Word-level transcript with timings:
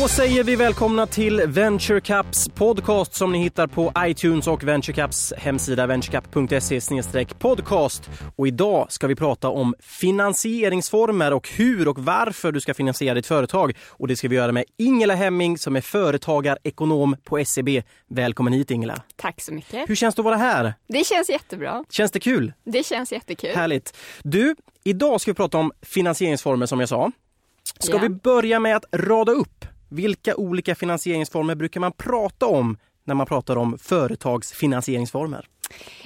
Då 0.00 0.08
säger 0.08 0.44
vi 0.44 0.56
välkomna 0.56 1.06
till 1.06 1.42
Venture 1.46 2.00
Caps 2.00 2.48
podcast 2.48 3.14
som 3.14 3.32
ni 3.32 3.38
hittar 3.38 3.66
på 3.66 3.92
iTunes 3.98 4.46
och 4.46 4.64
Venture 4.64 4.92
Caps 4.94 5.32
hemsida 5.36 5.86
venturecap.se 5.86 7.24
podcast. 7.38 8.10
Och 8.36 8.46
idag 8.48 8.92
ska 8.92 9.06
vi 9.06 9.14
prata 9.16 9.48
om 9.48 9.74
finansieringsformer 9.80 11.32
och 11.32 11.48
hur 11.48 11.88
och 11.88 11.98
varför 11.98 12.52
du 12.52 12.60
ska 12.60 12.74
finansiera 12.74 13.14
ditt 13.14 13.26
företag. 13.26 13.76
Och 13.88 14.08
det 14.08 14.16
ska 14.16 14.28
vi 14.28 14.36
göra 14.36 14.52
med 14.52 14.64
Ingela 14.78 15.14
Hemming 15.14 15.58
som 15.58 15.76
är 15.76 15.80
företagarekonom 15.80 17.16
på 17.24 17.44
SEB. 17.44 17.68
Välkommen 18.08 18.52
hit 18.52 18.70
Ingela. 18.70 19.02
Tack 19.16 19.40
så 19.40 19.52
mycket. 19.54 19.90
Hur 19.90 19.94
känns 19.94 20.14
det 20.14 20.20
att 20.20 20.24
vara 20.24 20.36
här? 20.36 20.74
Det 20.88 21.06
känns 21.06 21.30
jättebra. 21.30 21.84
Känns 21.90 22.12
det 22.12 22.20
kul? 22.20 22.52
Det 22.64 22.86
känns 22.86 23.12
jättekul. 23.12 23.54
Härligt. 23.56 23.96
Du, 24.22 24.54
idag 24.84 25.20
ska 25.20 25.30
vi 25.30 25.34
prata 25.36 25.58
om 25.58 25.72
finansieringsformer 25.82 26.66
som 26.66 26.80
jag 26.80 26.88
sa. 26.88 27.12
Ska 27.78 27.92
Ja. 27.92 27.98
vi 28.02 28.08
börja 28.08 28.60
med 28.60 28.76
att 28.76 28.84
rada 28.92 29.32
upp 29.32 29.64
vilka 29.90 30.36
olika 30.36 30.74
finansieringsformer 30.74 31.54
brukar 31.54 31.80
man 31.80 31.92
prata 31.92 32.46
om 32.46 32.78
när 33.04 33.14
man 33.14 33.26
pratar 33.26 33.56
om 33.56 33.78
företagsfinansieringsformer? 33.78 35.46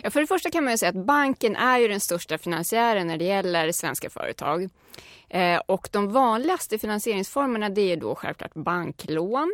Ja, 0.02 0.10
för 0.10 0.20
det 0.20 0.26
första 0.26 0.50
kan 0.50 0.64
man 0.64 0.72
ju 0.72 0.78
säga 0.78 0.88
att 0.88 1.06
banken 1.06 1.56
är 1.56 1.78
ju 1.78 1.88
den 1.88 2.00
största 2.00 2.38
finansiären 2.38 3.06
när 3.06 3.18
det 3.18 3.24
gäller 3.24 3.72
svenska 3.72 4.10
företag. 4.10 4.68
Eh, 5.28 5.60
och 5.66 5.88
de 5.92 6.12
vanligaste 6.12 6.78
finansieringsformerna 6.78 7.68
det 7.68 7.92
är 7.92 7.96
då 7.96 8.14
självklart 8.14 8.54
banklån. 8.54 9.52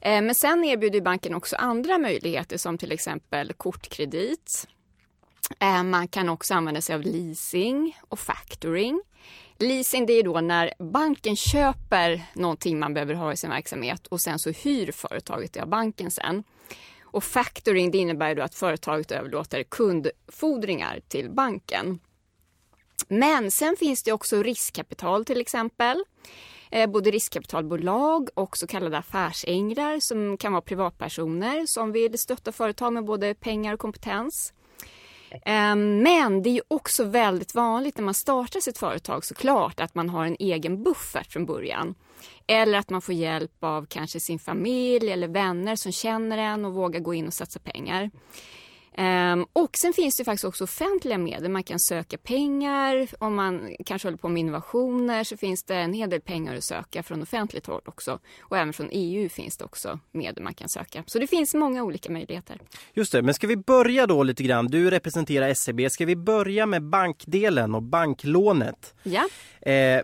Eh, 0.00 0.22
men 0.22 0.34
sen 0.34 0.64
erbjuder 0.64 1.00
banken 1.00 1.34
också 1.34 1.56
andra 1.56 1.98
möjligheter 1.98 2.56
som 2.56 2.78
till 2.78 2.92
exempel 2.92 3.52
kortkredit. 3.52 4.68
Eh, 5.60 5.82
man 5.82 6.08
kan 6.08 6.28
också 6.28 6.54
använda 6.54 6.80
sig 6.80 6.94
av 6.94 7.02
leasing 7.02 7.96
och 8.08 8.18
factoring. 8.18 9.02
Leasing 9.62 10.06
det 10.06 10.12
är 10.12 10.22
då 10.22 10.40
när 10.40 10.72
banken 10.78 11.36
köper 11.36 12.22
någonting 12.34 12.78
man 12.78 12.94
behöver 12.94 13.14
ha 13.14 13.32
i 13.32 13.36
sin 13.36 13.50
verksamhet 13.50 14.06
och 14.06 14.20
sen 14.20 14.38
så 14.38 14.50
hyr 14.50 14.92
företaget 14.92 15.52
det 15.52 15.60
av 15.60 15.68
banken 15.68 16.10
sen. 16.10 16.44
Och 17.02 17.24
factoring 17.24 17.90
det 17.90 17.98
innebär 17.98 18.34
då 18.34 18.42
att 18.42 18.54
företaget 18.54 19.10
överlåter 19.10 19.62
kundfordringar 19.62 21.00
till 21.08 21.30
banken. 21.30 21.98
Men 23.08 23.50
sen 23.50 23.76
finns 23.76 24.02
det 24.02 24.12
också 24.12 24.42
riskkapital 24.42 25.24
till 25.24 25.40
exempel. 25.40 26.04
Eh, 26.70 26.90
både 26.90 27.10
riskkapitalbolag 27.10 28.28
och 28.34 28.56
så 28.56 28.66
kallade 28.66 28.98
affärsänglar 28.98 30.00
som 30.00 30.36
kan 30.36 30.52
vara 30.52 30.62
privatpersoner 30.62 31.66
som 31.66 31.92
vill 31.92 32.18
stötta 32.18 32.52
företag 32.52 32.92
med 32.92 33.04
både 33.04 33.34
pengar 33.34 33.74
och 33.74 33.80
kompetens. 33.80 34.52
Ehm, 35.44 36.02
men 36.02 36.42
det 36.42 36.48
är 36.48 36.54
ju 36.54 36.62
också 36.68 37.04
väldigt 37.04 37.54
vanligt 37.54 37.96
när 37.96 38.04
man 38.04 38.14
startar 38.14 38.60
sitt 38.60 38.78
företag 38.78 39.24
såklart 39.24 39.80
att 39.80 39.94
man 39.94 40.08
har 40.08 40.26
en 40.26 40.36
egen 40.38 40.82
buffert 40.82 41.32
från 41.32 41.46
början. 41.46 41.94
Eller 42.46 42.78
att 42.78 42.90
man 42.90 43.02
får 43.02 43.14
hjälp 43.14 43.64
av 43.64 43.86
kanske 43.86 44.20
sin 44.20 44.38
familj 44.38 45.10
eller 45.10 45.28
vänner 45.28 45.76
som 45.76 45.92
känner 45.92 46.38
en 46.38 46.64
och 46.64 46.74
vågar 46.74 47.00
gå 47.00 47.14
in 47.14 47.26
och 47.26 47.34
satsa 47.34 47.60
pengar. 47.60 48.10
Ehm, 48.94 49.46
och 49.52 49.70
sen 49.82 49.92
finns 49.92 50.16
det 50.16 50.24
faktiskt 50.24 50.44
också 50.44 50.64
offentliga 50.64 51.18
medel. 51.18 51.50
Man 51.50 51.62
kan 51.62 51.78
söka 51.80 52.18
pengar. 52.18 53.08
Om 53.18 53.34
man 53.34 53.76
kanske 53.86 54.08
håller 54.08 54.18
på 54.18 54.28
med 54.28 54.40
innovationer 54.40 55.24
så 55.24 55.36
finns 55.36 55.64
det 55.64 55.76
en 55.76 55.92
hel 55.92 56.10
del 56.10 56.20
pengar 56.20 56.56
att 56.56 56.64
söka 56.64 57.02
från 57.02 57.22
offentligt 57.22 57.66
håll 57.66 57.80
också. 57.84 58.18
Och 58.40 58.56
även 58.56 58.72
från 58.72 58.88
EU 58.92 59.28
finns 59.28 59.56
det 59.56 59.64
också 59.64 59.98
medel 60.12 60.42
man 60.44 60.54
kan 60.54 60.68
söka. 60.68 61.04
Så 61.06 61.18
det 61.18 61.26
finns 61.26 61.54
många 61.54 61.82
olika 61.82 62.12
möjligheter. 62.12 62.58
Just 62.94 63.12
det, 63.12 63.22
men 63.22 63.34
ska 63.34 63.46
vi 63.46 63.56
börja 63.56 64.06
då 64.06 64.22
lite 64.22 64.42
grann? 64.42 64.66
Du 64.66 64.90
representerar 64.90 65.54
SEB. 65.54 65.90
Ska 65.90 66.06
vi 66.06 66.16
börja 66.16 66.66
med 66.66 66.82
bankdelen 66.82 67.74
och 67.74 67.82
banklånet? 67.82 68.94
Ja. 69.02 69.28
Eh, 69.70 70.02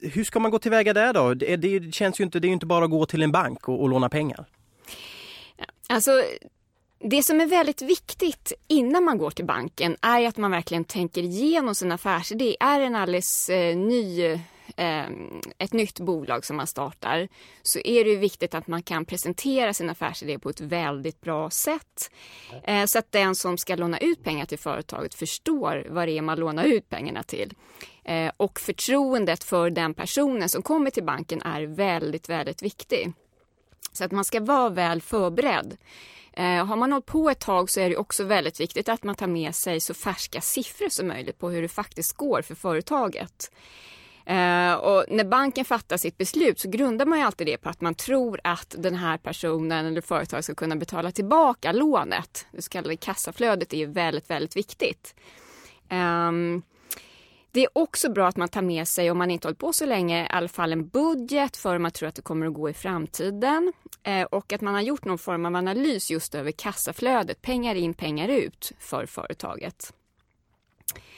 hur 0.00 0.24
ska 0.24 0.40
man 0.40 0.50
gå 0.50 0.58
tillväga 0.58 0.92
där 0.92 1.12
då? 1.12 1.34
Det, 1.34 1.56
det 1.56 1.94
känns 1.94 2.20
ju 2.20 2.24
inte, 2.24 2.40
det 2.40 2.46
är 2.46 2.48
ju 2.48 2.54
inte 2.54 2.66
bara 2.66 2.84
att 2.84 2.90
gå 2.90 3.06
till 3.06 3.22
en 3.22 3.32
bank 3.32 3.68
och, 3.68 3.82
och 3.82 3.88
låna 3.88 4.08
pengar. 4.08 4.46
Alltså, 5.88 6.10
det 6.98 7.22
som 7.22 7.40
är 7.40 7.46
väldigt 7.46 7.82
viktigt 7.82 8.52
innan 8.68 9.04
man 9.04 9.18
går 9.18 9.30
till 9.30 9.44
banken 9.44 9.96
är 10.02 10.28
att 10.28 10.36
man 10.36 10.50
verkligen 10.50 10.84
tänker 10.84 11.22
igenom 11.22 11.74
sin 11.74 11.92
affärsidé. 11.92 12.56
Är 12.60 12.80
det 12.80 12.86
en 12.86 12.94
alldeles 12.94 13.48
eh, 13.48 13.76
ny, 13.76 14.24
eh, 14.76 15.06
ett 15.58 15.72
nytt 15.72 16.00
bolag 16.00 16.44
som 16.44 16.56
man 16.56 16.66
startar 16.66 17.28
så 17.62 17.78
är 17.84 18.04
det 18.04 18.16
viktigt 18.16 18.54
att 18.54 18.66
man 18.66 18.82
kan 18.82 19.04
presentera 19.04 19.74
sin 19.74 19.90
affärsidé 19.90 20.38
på 20.38 20.50
ett 20.50 20.60
väldigt 20.60 21.20
bra 21.20 21.50
sätt. 21.50 22.10
Eh, 22.64 22.84
så 22.84 22.98
att 22.98 23.12
den 23.12 23.34
som 23.34 23.58
ska 23.58 23.76
låna 23.76 23.98
ut 23.98 24.24
pengar 24.24 24.46
till 24.46 24.58
företaget 24.58 25.14
förstår 25.14 25.86
vad 25.90 26.08
det 26.08 26.18
är 26.18 26.22
man 26.22 26.38
lånar 26.38 26.64
ut 26.64 26.88
pengarna 26.88 27.22
till. 27.22 27.54
Och 28.36 28.60
förtroendet 28.60 29.44
för 29.44 29.70
den 29.70 29.94
personen 29.94 30.48
som 30.48 30.62
kommer 30.62 30.90
till 30.90 31.04
banken 31.04 31.42
är 31.42 31.62
väldigt, 31.62 32.28
väldigt 32.28 32.62
viktig. 32.62 33.12
Så 33.92 34.04
att 34.04 34.12
man 34.12 34.24
ska 34.24 34.40
vara 34.40 34.68
väl 34.68 35.00
förberedd. 35.00 35.76
Eh, 36.36 36.66
har 36.66 36.76
man 36.76 36.92
hållit 36.92 37.06
på 37.06 37.30
ett 37.30 37.40
tag 37.40 37.70
så 37.70 37.80
är 37.80 37.90
det 37.90 37.96
också 37.96 38.24
väldigt 38.24 38.60
viktigt 38.60 38.88
att 38.88 39.02
man 39.02 39.14
tar 39.14 39.26
med 39.26 39.54
sig 39.54 39.80
så 39.80 39.94
färska 39.94 40.40
siffror 40.40 40.88
som 40.88 41.08
möjligt 41.08 41.38
på 41.38 41.50
hur 41.50 41.62
det 41.62 41.68
faktiskt 41.68 42.16
går 42.16 42.42
för 42.42 42.54
företaget. 42.54 43.50
Eh, 44.26 44.74
och 44.74 45.04
när 45.08 45.24
banken 45.24 45.64
fattar 45.64 45.96
sitt 45.96 46.18
beslut 46.18 46.60
så 46.60 46.70
grundar 46.70 47.06
man 47.06 47.18
ju 47.18 47.24
alltid 47.24 47.46
det 47.46 47.56
på 47.56 47.68
att 47.68 47.80
man 47.80 47.94
tror 47.94 48.40
att 48.44 48.74
den 48.78 48.94
här 48.94 49.18
personen 49.18 49.86
eller 49.86 50.00
företaget 50.00 50.44
ska 50.44 50.54
kunna 50.54 50.76
betala 50.76 51.10
tillbaka 51.12 51.72
lånet. 51.72 52.46
Det 52.52 52.62
så 52.62 52.70
kallade 52.70 52.96
kassaflödet 52.96 53.72
är 53.72 53.76
ju 53.76 53.86
väldigt, 53.86 54.30
väldigt 54.30 54.56
viktigt. 54.56 55.14
Eh, 55.88 56.32
det 57.52 57.60
är 57.60 57.68
också 57.72 58.12
bra 58.12 58.28
att 58.28 58.36
man 58.36 58.48
tar 58.48 58.62
med 58.62 58.88
sig, 58.88 59.10
om 59.10 59.18
man 59.18 59.30
inte 59.30 59.48
hållit 59.48 59.58
på 59.58 59.72
så 59.72 59.86
länge, 59.86 60.24
i 60.24 60.28
alla 60.30 60.48
fall 60.48 60.72
en 60.72 60.88
budget 60.88 61.56
för 61.56 61.72
hur 61.72 61.78
man 61.78 61.90
tror 61.90 62.08
att 62.08 62.14
det 62.14 62.22
kommer 62.22 62.46
att 62.46 62.54
gå 62.54 62.70
i 62.70 62.74
framtiden. 62.74 63.72
Eh, 64.04 64.22
och 64.22 64.52
att 64.52 64.60
man 64.60 64.74
har 64.74 64.80
gjort 64.80 65.04
någon 65.04 65.18
form 65.18 65.46
av 65.46 65.56
analys 65.56 66.10
just 66.10 66.34
över 66.34 66.52
kassaflödet, 66.52 67.42
pengar 67.42 67.74
in, 67.74 67.94
pengar 67.94 68.28
ut 68.28 68.72
för 68.78 69.06
företaget. 69.06 69.92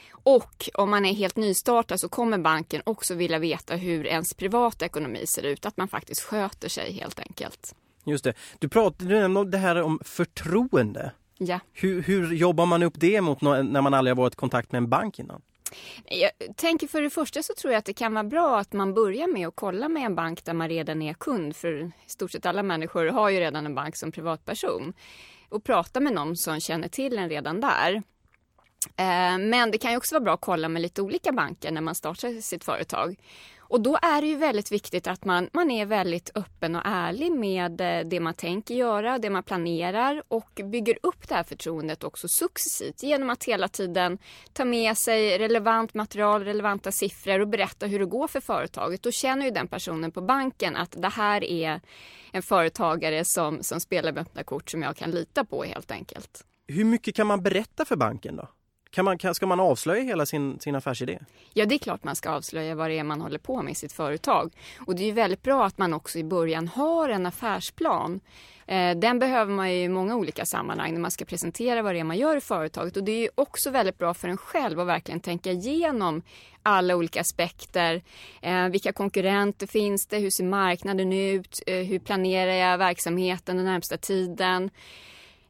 Och 0.09 0.69
om 0.73 0.89
man 0.89 1.05
är 1.05 1.13
helt 1.13 1.35
nystartad 1.35 1.99
så 1.99 2.09
kommer 2.09 2.37
banken 2.37 2.81
också 2.85 3.15
vilja 3.15 3.39
veta 3.39 3.75
hur 3.75 4.05
ens 4.05 4.33
privata 4.33 4.85
ekonomi 4.85 5.25
ser 5.27 5.43
ut, 5.43 5.65
att 5.65 5.77
man 5.77 5.87
faktiskt 5.87 6.21
sköter 6.21 6.69
sig 6.69 6.91
helt 6.91 7.19
enkelt. 7.19 7.75
Just 8.05 8.23
det. 8.23 8.33
Du 8.59 8.69
pratade 8.69 9.09
du 9.09 9.19
nämnde 9.19 9.39
om 9.39 9.51
det 9.51 9.57
här 9.57 9.81
om 9.81 9.99
förtroende. 10.05 11.11
Ja. 11.37 11.59
Hur, 11.73 12.01
hur 12.01 12.33
jobbar 12.33 12.65
man 12.65 12.83
upp 12.83 12.93
det 12.97 13.21
mot 13.21 13.41
när 13.41 13.81
man 13.81 13.93
aldrig 13.93 14.15
har 14.15 14.23
varit 14.23 14.33
i 14.33 14.37
kontakt 14.37 14.71
med 14.71 14.77
en 14.79 14.89
bank 14.89 15.19
innan? 15.19 15.41
Jag 16.05 16.31
tänker 16.55 16.87
för 16.87 17.01
det 17.01 17.09
första 17.09 17.43
så 17.43 17.53
tror 17.53 17.73
jag 17.73 17.79
att 17.79 17.85
det 17.85 17.93
kan 17.93 18.13
vara 18.13 18.23
bra 18.23 18.59
att 18.59 18.73
man 18.73 18.93
börjar 18.93 19.27
med 19.27 19.47
att 19.47 19.55
kolla 19.55 19.89
med 19.89 20.03
en 20.03 20.15
bank 20.15 20.45
där 20.45 20.53
man 20.53 20.69
redan 20.69 21.01
är 21.01 21.13
kund. 21.13 21.55
För 21.55 21.83
i 21.83 22.09
stort 22.09 22.31
sett 22.31 22.45
alla 22.45 22.63
människor 22.63 23.05
har 23.05 23.29
ju 23.29 23.39
redan 23.39 23.65
en 23.65 23.75
bank 23.75 23.95
som 23.95 24.11
privatperson. 24.11 24.93
Och 25.49 25.63
prata 25.63 25.99
med 25.99 26.13
någon 26.13 26.35
som 26.35 26.59
känner 26.59 26.87
till 26.87 27.17
en 27.17 27.29
redan 27.29 27.61
där. 27.61 28.03
Eh, 28.95 29.37
men 29.37 29.71
det 29.71 29.77
kan 29.77 29.91
ju 29.91 29.97
också 29.97 30.15
vara 30.15 30.23
bra 30.23 30.33
att 30.33 30.41
kolla 30.41 30.69
med 30.69 30.81
lite 30.81 31.01
olika 31.01 31.31
banker 31.31 31.71
när 31.71 31.81
man 31.81 31.95
startar 31.95 32.41
sitt 32.41 32.63
företag. 32.63 33.15
Och 33.69 33.81
då 33.81 33.97
är 34.01 34.21
det 34.21 34.27
ju 34.27 34.35
väldigt 34.35 34.71
viktigt 34.71 35.07
att 35.07 35.25
man, 35.25 35.49
man 35.53 35.71
är 35.71 35.85
väldigt 35.85 36.31
öppen 36.35 36.75
och 36.75 36.81
ärlig 36.85 37.31
med 37.31 37.81
eh, 37.81 38.07
det 38.07 38.19
man 38.19 38.33
tänker 38.33 38.75
göra, 38.75 39.19
det 39.19 39.29
man 39.29 39.43
planerar 39.43 40.23
och 40.27 40.61
bygger 40.71 40.97
upp 41.03 41.27
det 41.27 41.35
här 41.35 41.43
förtroendet 41.43 42.03
också 42.03 42.27
successivt 42.27 43.03
genom 43.03 43.29
att 43.29 43.43
hela 43.43 43.67
tiden 43.67 44.17
ta 44.53 44.65
med 44.65 44.97
sig 44.97 45.37
relevant 45.37 45.93
material, 45.93 46.43
relevanta 46.43 46.91
siffror 46.91 47.39
och 47.39 47.47
berätta 47.47 47.85
hur 47.85 47.99
det 47.99 48.05
går 48.05 48.27
för 48.27 48.39
företaget. 48.39 49.03
Då 49.03 49.11
känner 49.11 49.45
ju 49.45 49.51
den 49.51 49.67
personen 49.67 50.11
på 50.11 50.21
banken 50.21 50.75
att 50.75 50.91
det 51.01 51.09
här 51.09 51.43
är 51.43 51.81
en 52.31 52.41
företagare 52.41 53.25
som, 53.25 53.63
som 53.63 53.79
spelar 53.79 54.11
med 54.11 54.21
öppna 54.21 54.43
kort 54.43 54.69
som 54.69 54.81
jag 54.81 54.95
kan 54.95 55.11
lita 55.11 55.45
på 55.45 55.63
helt 55.63 55.91
enkelt. 55.91 56.43
Hur 56.67 56.83
mycket 56.83 57.15
kan 57.15 57.27
man 57.27 57.43
berätta 57.43 57.85
för 57.85 57.95
banken 57.95 58.35
då? 58.35 58.47
Kan 58.89 59.05
man, 59.05 59.17
kan, 59.17 59.35
ska 59.35 59.45
man 59.45 59.59
avslöja 59.59 60.03
hela 60.03 60.25
sin, 60.25 60.59
sin 60.59 60.75
affärsidé? 60.75 61.19
Ja, 61.53 61.65
det 61.65 61.75
är 61.75 61.79
klart 61.79 62.03
man 62.03 62.15
ska 62.15 62.29
avslöja 62.29 62.75
vad 62.75 62.89
det 62.89 62.99
är 62.99 63.03
man 63.03 63.21
håller 63.21 63.39
på 63.39 63.61
med 63.61 63.71
i 63.71 63.75
sitt 63.75 63.93
företag. 63.93 64.53
Och 64.87 64.95
det 64.95 65.03
är 65.03 65.05
ju 65.05 65.11
väldigt 65.11 65.43
bra 65.43 65.65
att 65.65 65.77
man 65.77 65.93
också 65.93 66.19
i 66.19 66.23
början 66.23 66.67
har 66.67 67.09
en 67.09 67.25
affärsplan. 67.25 68.19
Eh, 68.67 68.97
Den 68.97 69.19
behöver 69.19 69.53
man 69.53 69.71
ju 69.73 69.77
i 69.83 69.89
många 69.89 70.15
olika 70.15 70.45
sammanhang 70.45 70.93
när 70.93 70.99
man 70.99 71.11
ska 71.11 71.25
presentera 71.25 71.81
vad 71.81 71.95
det 71.95 71.99
är 71.99 72.03
man 72.03 72.17
gör 72.17 72.37
i 72.37 72.41
företaget. 72.41 72.97
Och 72.97 73.03
det 73.03 73.11
är 73.11 73.21
ju 73.21 73.29
också 73.35 73.69
väldigt 73.69 73.97
bra 73.97 74.13
för 74.13 74.27
en 74.27 74.37
själv 74.37 74.79
att 74.79 74.87
verkligen 74.87 75.19
tänka 75.19 75.51
igenom 75.51 76.21
alla 76.63 76.95
olika 76.95 77.21
aspekter. 77.21 78.01
Eh, 78.41 78.67
vilka 78.69 78.93
konkurrenter 78.93 79.67
finns 79.67 80.07
det? 80.07 80.17
Hur 80.17 80.29
ser 80.29 80.43
marknaden 80.43 81.13
ut? 81.13 81.61
Eh, 81.67 81.75
hur 81.75 81.99
planerar 81.99 82.51
jag 82.51 82.77
verksamheten 82.77 83.55
den 83.57 83.65
närmsta 83.65 83.97
tiden? 83.97 84.69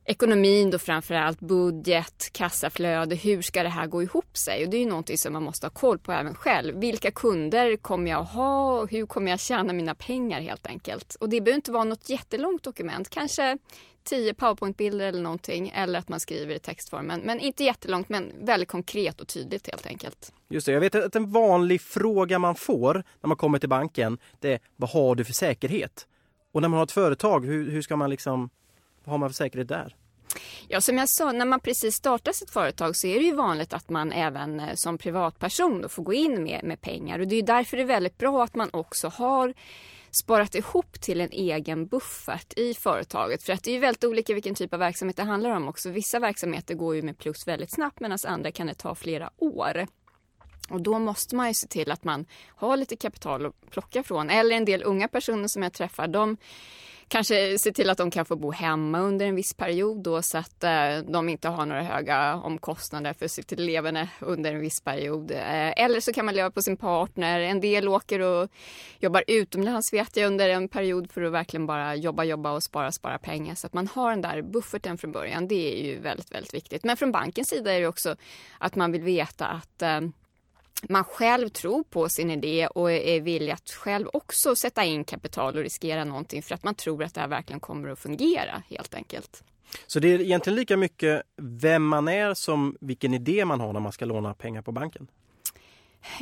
Ekonomin 0.08 0.70
då 0.70 0.80
framförallt, 0.80 1.40
budget, 1.40 2.30
kassaflöde, 2.32 3.16
hur 3.16 3.42
ska 3.42 3.64
det 3.64 3.70
här 3.70 3.88
gå 3.88 4.04
ihop 4.04 4.38
sig? 4.38 4.64
Och 4.64 4.70
det 4.70 4.78
är 4.78 4.82
ju 4.82 4.90
någonting 4.90 5.18
som 5.18 5.34
man 5.34 5.44
måste 5.44 5.66
ha 5.66 5.72
koll 5.72 6.00
på 6.00 6.12
även 6.12 6.36
själv. 6.36 6.80
Vilka 6.80 7.12
kunder 7.12 7.78
kommer 7.78 8.12
jag 8.12 8.24
ha 8.24 8.80
och 8.82 8.92
hur 8.92 9.06
kommer 9.06 9.32
jag 9.32 9.40
tjäna 9.40 9.74
mina 9.74 9.96
pengar 9.96 10.42
helt 10.42 10.68
enkelt? 10.68 11.16
Och 11.16 11.30
det 11.30 11.42
behöver 11.42 11.56
inte 11.56 11.72
vara 11.72 11.84
något 11.84 12.10
jättelångt 12.10 12.64
dokument, 12.64 13.10
kanske 13.10 13.58
tio 14.04 14.34
powerpointbilder 14.34 15.06
eller 15.06 15.22
någonting 15.22 15.72
eller 15.76 16.00
att 16.00 16.10
man 16.10 16.20
skriver 16.20 16.56
i 16.56 16.60
textformen. 16.60 17.22
Men 17.24 17.40
inte 17.40 17.64
jättelångt 17.64 18.10
men 18.10 18.32
väldigt 18.42 18.70
konkret 18.70 19.22
och 19.22 19.28
tydligt 19.28 19.68
helt 19.68 19.86
enkelt. 19.86 20.34
Just 20.50 20.66
det, 20.66 20.72
jag 20.72 20.80
vet 20.80 20.96
att 20.96 21.16
en 21.16 21.32
vanlig 21.32 21.82
fråga 21.82 22.40
man 22.40 22.56
får 22.56 22.94
när 23.22 23.28
man 23.28 23.38
kommer 23.38 23.60
till 23.60 23.70
banken 23.70 24.18
det 24.40 24.54
är 24.54 24.60
vad 24.76 24.90
har 24.90 25.16
du 25.16 25.26
för 25.26 25.34
säkerhet? 25.34 26.08
Och 26.52 26.62
när 26.62 26.70
man 26.70 26.78
har 26.78 26.84
ett 26.84 26.92
företag, 26.92 27.46
hur, 27.46 27.72
hur 27.72 27.82
ska 27.82 27.96
man 27.96 28.10
liksom, 28.10 28.50
vad 29.08 29.12
har 29.12 29.18
man 29.18 29.30
för 29.30 29.34
säkerhet 29.34 29.68
där? 29.68 29.96
Ja, 30.68 30.82
som 30.82 30.98
jag 30.98 31.10
sa, 31.10 31.32
när 31.32 31.46
man 31.46 31.60
precis 31.60 31.96
startar 31.96 32.32
sitt 32.32 32.50
företag 32.50 32.96
så 32.96 33.08
är 33.08 33.20
det 33.20 33.26
ju 33.26 33.36
vanligt 33.36 33.74
att 33.74 33.90
man 33.90 34.12
även 34.12 34.60
eh, 34.60 34.76
som 34.76 34.98
privatperson 34.98 35.90
får 35.90 36.04
gå 36.04 36.14
in 36.14 36.44
med, 36.44 36.64
med 36.64 36.82
pengar. 36.82 37.20
Och 37.20 37.28
det 37.28 37.36
är 37.36 37.44
därför 37.44 37.78
det 37.78 37.84
är 37.84 37.88
väldigt 37.88 38.18
bra 38.18 38.44
att 38.44 38.56
man 38.56 38.70
också 38.74 39.08
har 39.08 39.54
sparat 40.12 40.56
ihop 40.56 41.02
till 41.02 41.22
en 41.22 41.32
egen 41.32 41.88
buffert 41.88 42.54
i 42.58 42.74
företaget. 42.74 43.44
För 43.44 43.54
att 43.54 43.64
det 43.64 43.72
är 43.72 43.74
ju 43.74 43.80
väldigt 43.80 44.04
olika 44.04 44.34
vilken 44.34 44.56
typ 44.56 44.74
av 44.74 44.80
verksamhet 44.80 45.18
det 45.18 45.24
handlar 45.24 45.50
om 45.50 45.68
också. 45.68 45.90
Vissa 45.90 46.20
verksamheter 46.20 46.76
går 46.76 46.96
ju 46.96 47.02
med 47.02 47.18
plus 47.18 47.48
väldigt 47.48 47.72
snabbt 47.72 48.00
medan 48.00 48.18
andra 48.28 48.52
kan 48.52 48.68
det 48.68 48.74
ta 48.74 48.96
flera 48.96 49.30
år. 49.38 49.88
Och 50.70 50.82
då 50.82 51.00
måste 51.00 51.36
man 51.36 51.48
ju 51.48 51.54
se 51.54 51.68
till 51.68 51.92
att 51.92 52.04
man 52.04 52.26
har 52.48 52.78
lite 52.78 52.96
kapital 52.96 53.46
att 53.46 53.72
plocka 53.72 54.04
från. 54.04 54.30
Eller 54.30 54.56
en 54.56 54.66
del 54.66 54.84
unga 54.84 55.08
personer 55.08 55.48
som 55.48 55.64
jag 55.64 55.74
träffar, 55.74 56.08
de 56.08 56.38
kanske 57.08 57.58
se 57.60 57.72
till 57.72 57.90
att 57.90 57.98
de 57.98 58.12
kan 58.12 58.26
få 58.26 58.36
bo 58.36 58.52
hemma 58.52 59.00
under 59.00 59.26
en 59.26 59.36
viss 59.36 59.54
period 59.54 60.04
då 60.04 60.22
så 60.22 60.38
att 60.38 60.64
eh, 60.64 60.98
de 61.08 61.30
inte 61.30 61.50
har 61.50 61.66
några 61.66 61.84
höga 61.84 62.36
omkostnader 62.36 63.14
för 63.14 63.28
sitt 63.28 63.52
leverne 63.52 64.10
under 64.20 64.54
en 64.54 64.60
viss 64.60 64.82
period. 64.82 65.32
Eh, 65.32 65.84
eller 65.84 66.00
så 66.00 66.14
kan 66.14 66.26
man 66.26 66.36
leva 66.36 66.52
på 66.52 66.62
sin 66.62 66.78
partner. 66.78 67.40
En 67.40 67.62
del 67.62 67.88
åker 67.88 68.20
och 68.20 68.50
jobbar 69.00 69.24
utomlands 69.28 69.94
vet 69.94 70.18
jag 70.18 70.28
under 70.28 70.50
en 70.50 70.70
period 70.70 71.12
för 71.12 71.22
att 71.22 71.32
verkligen 71.32 71.66
bara 71.66 71.96
jobba, 71.96 72.24
jobba 72.24 72.52
och 72.52 72.64
spara, 72.64 72.92
spara 72.92 73.18
pengar. 73.18 73.56
Så 73.56 73.68
att 73.68 73.74
man 73.74 73.88
har 73.88 74.10
den 74.10 74.22
där 74.22 74.42
bufferten 74.42 74.98
från 74.98 75.12
början. 75.12 75.48
Det 75.48 75.80
är 75.80 75.86
ju 75.86 76.00
väldigt, 76.00 76.32
väldigt 76.32 76.54
viktigt. 76.54 76.84
Men 76.84 76.98
från 76.98 77.12
bankens 77.12 77.50
sida 77.50 77.74
är 77.74 77.82
det 77.82 77.88
också 77.88 78.16
att 78.58 78.76
man 78.76 78.92
vill 78.92 79.02
veta 79.02 79.48
att 79.48 79.82
eh, 79.82 80.02
man 80.84 81.04
själv 81.04 81.50
tror 81.50 81.84
på 81.84 82.10
sin 82.10 82.32
idé 82.32 82.68
och 82.68 82.92
är 82.92 83.22
villig 83.22 83.52
att 83.52 83.70
själv 83.70 84.08
också 84.14 84.56
sätta 84.56 84.84
in 84.84 85.04
kapital 85.04 85.56
och 85.56 85.62
riskera 85.64 86.04
någonting 86.04 86.44
för 86.44 86.56
att 86.56 86.64
man 86.64 86.76
tror 86.76 87.04
att 87.04 87.14
det 87.14 87.22
här 87.22 87.28
verkligen 87.28 87.60
kommer 87.60 87.90
att 87.90 88.00
fungera 88.00 88.64
helt 88.70 88.94
enkelt. 88.94 89.44
Så 89.88 90.00
det 90.00 90.08
är 90.08 90.22
egentligen 90.22 90.56
lika 90.56 90.78
mycket 90.78 91.22
vem 91.42 91.86
man 91.88 92.08
är 92.08 92.34
som 92.34 92.78
vilken 92.82 93.14
idé 93.14 93.46
man 93.46 93.60
har 93.60 93.74
när 93.74 93.80
man 93.80 93.92
ska 93.92 94.06
låna 94.06 94.34
pengar 94.34 94.62
på 94.62 94.72
banken? 94.72 95.08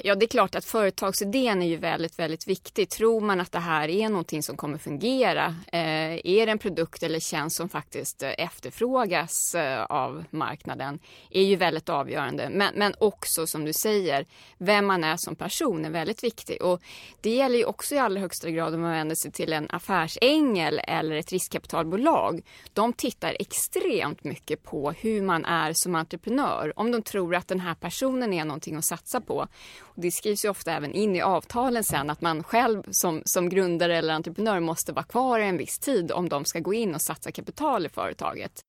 Ja, 0.03 0.15
det 0.15 0.25
är 0.25 0.27
klart 0.27 0.55
att 0.55 0.65
företagsidén 0.65 1.61
är 1.61 1.67
ju 1.67 1.77
väldigt, 1.77 2.19
väldigt 2.19 2.47
viktig. 2.47 2.89
Tror 2.89 3.21
man 3.21 3.41
att 3.41 3.51
det 3.51 3.59
här 3.59 3.89
är 3.89 4.09
någonting 4.09 4.43
som 4.43 4.57
kommer 4.57 4.77
fungera? 4.77 5.55
Eh, 5.71 6.19
är 6.23 6.45
det 6.45 6.51
en 6.51 6.59
produkt 6.59 7.03
eller 7.03 7.19
tjänst 7.19 7.55
som 7.55 7.69
faktiskt 7.69 8.23
eh, 8.23 8.33
efterfrågas 8.37 9.55
eh, 9.55 9.83
av 9.83 10.23
marknaden? 10.29 10.99
är 11.29 11.43
ju 11.43 11.55
väldigt 11.55 11.89
avgörande. 11.89 12.49
Men, 12.49 12.73
men 12.75 12.93
också 12.99 13.47
som 13.47 13.65
du 13.65 13.73
säger, 13.73 14.25
vem 14.57 14.85
man 14.85 15.03
är 15.03 15.17
som 15.17 15.35
person 15.35 15.85
är 15.85 15.89
väldigt 15.89 16.23
viktig. 16.23 16.61
Och 16.61 16.81
det 17.21 17.29
gäller 17.29 17.57
ju 17.57 17.65
också 17.65 17.95
i 17.95 17.97
allra 17.97 18.19
högsta 18.19 18.49
grad 18.49 18.73
om 18.73 18.81
man 18.81 18.91
vänder 18.91 19.15
sig 19.15 19.31
till 19.31 19.53
en 19.53 19.67
affärsängel 19.69 20.81
eller 20.87 21.15
ett 21.15 21.31
riskkapitalbolag. 21.31 22.41
De 22.73 22.93
tittar 22.93 23.37
extremt 23.39 24.23
mycket 24.23 24.63
på 24.63 24.91
hur 24.91 25.21
man 25.21 25.45
är 25.45 25.71
som 25.75 25.95
entreprenör. 25.95 26.73
Om 26.75 26.91
de 26.91 27.01
tror 27.01 27.35
att 27.35 27.47
den 27.47 27.59
här 27.59 27.75
personen 27.75 28.33
är 28.33 28.45
någonting 28.45 28.75
att 28.75 28.85
satsa 28.85 29.21
på 29.21 29.47
det 29.95 30.11
skrivs 30.11 30.45
ju 30.45 30.49
ofta 30.49 30.71
även 30.71 30.93
in 30.93 31.15
i 31.15 31.21
avtalen 31.21 31.83
sen 31.83 32.09
att 32.09 32.21
man 32.21 32.43
själv 32.43 32.83
som, 32.91 33.21
som 33.25 33.49
grundare 33.49 33.97
eller 33.97 34.13
entreprenör 34.13 34.59
måste 34.59 34.93
vara 34.93 35.05
kvar 35.05 35.39
en 35.39 35.57
viss 35.57 35.79
tid 35.79 36.11
om 36.11 36.29
de 36.29 36.45
ska 36.45 36.59
gå 36.59 36.73
in 36.73 36.95
och 36.95 37.01
satsa 37.01 37.31
kapital 37.31 37.85
i 37.85 37.89
företaget. 37.89 38.61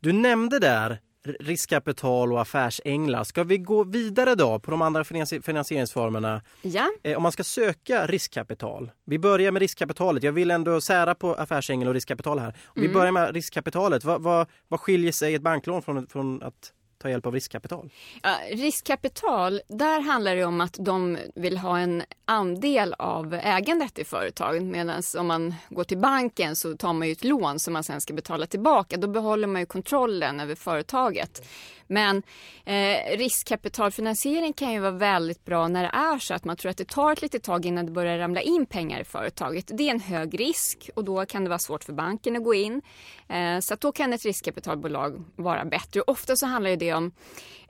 Du 0.00 0.12
nämnde 0.12 0.58
där 0.58 1.00
riskkapital 1.24 2.32
och 2.32 2.40
affärsänglar. 2.40 3.24
Ska 3.24 3.44
vi 3.44 3.58
gå 3.58 3.84
vidare 3.84 4.34
då 4.34 4.58
på 4.58 4.70
de 4.70 4.82
andra 4.82 5.04
finansieringsformerna? 5.42 6.42
Ja. 6.62 6.88
Eh, 7.02 7.16
om 7.16 7.22
man 7.22 7.32
ska 7.32 7.44
söka 7.44 8.06
riskkapital. 8.06 8.90
Vi 9.04 9.18
börjar 9.18 9.52
med 9.52 9.60
riskkapitalet. 9.60 10.22
Jag 10.22 10.32
vill 10.32 10.50
ändå 10.50 10.80
sära 10.80 11.14
på 11.14 11.34
affärsängel 11.34 11.88
och 11.88 11.94
riskkapital 11.94 12.38
här. 12.38 12.48
Om 12.48 12.54
mm. 12.76 12.88
Vi 12.88 12.94
börjar 12.94 13.12
med 13.12 13.34
riskkapitalet. 13.34 14.04
Vad, 14.04 14.22
vad, 14.22 14.46
vad 14.68 14.80
skiljer 14.80 15.12
sig 15.12 15.34
ett 15.34 15.42
banklån 15.42 15.82
från, 15.82 16.06
från 16.06 16.42
att 16.42 16.72
ta 17.02 17.10
hjälp 17.10 17.26
av 17.26 17.34
riskkapital? 17.34 17.90
Ja, 18.22 18.36
riskkapital, 18.50 19.60
där 19.68 20.00
handlar 20.00 20.36
det 20.36 20.44
om 20.44 20.60
att 20.60 20.76
de 20.78 21.18
vill 21.34 21.58
ha 21.58 21.78
en 21.78 22.02
andel 22.24 22.94
av 22.98 23.34
ägandet 23.34 23.98
i 23.98 24.04
företaget. 24.04 24.62
Medan 24.62 25.02
om 25.18 25.26
man 25.26 25.54
går 25.68 25.84
till 25.84 25.98
banken 25.98 26.56
så 26.56 26.76
tar 26.76 26.92
man 26.92 27.08
ju 27.08 27.12
ett 27.12 27.24
lån 27.24 27.58
som 27.58 27.72
man 27.72 27.84
sen 27.84 28.00
ska 28.00 28.14
betala 28.14 28.46
tillbaka. 28.46 28.96
Då 28.96 29.08
behåller 29.08 29.46
man 29.46 29.62
ju 29.62 29.66
kontrollen 29.66 30.40
över 30.40 30.54
företaget. 30.54 31.48
Men 31.86 32.22
eh, 32.64 33.18
riskkapitalfinansiering 33.18 34.52
kan 34.52 34.72
ju 34.72 34.80
vara 34.80 34.90
väldigt 34.90 35.44
bra 35.44 35.68
när 35.68 35.82
det 35.82 35.88
är 35.88 36.18
så 36.18 36.34
att 36.34 36.44
man 36.44 36.56
tror 36.56 36.70
att 36.70 36.76
det 36.76 36.88
tar 36.88 37.12
ett 37.12 37.22
litet 37.22 37.42
tag 37.42 37.66
innan 37.66 37.86
det 37.86 37.92
börjar 37.92 38.18
ramla 38.18 38.40
in 38.40 38.66
pengar 38.66 39.00
i 39.00 39.04
företaget. 39.04 39.70
Det 39.72 39.88
är 39.88 39.90
en 39.90 40.00
hög 40.00 40.40
risk 40.40 40.90
och 40.94 41.04
då 41.04 41.26
kan 41.26 41.44
det 41.44 41.48
vara 41.48 41.58
svårt 41.58 41.84
för 41.84 41.92
banken 41.92 42.36
att 42.36 42.44
gå 42.44 42.54
in. 42.54 42.82
Eh, 43.28 43.58
så 43.60 43.74
då 43.74 43.92
kan 43.92 44.12
ett 44.12 44.24
riskkapitalbolag 44.24 45.24
vara 45.36 45.64
bättre. 45.64 46.00
ofta 46.00 46.36
så 46.36 46.46
handlar 46.46 46.76
det 46.76 46.91
om 46.96 47.12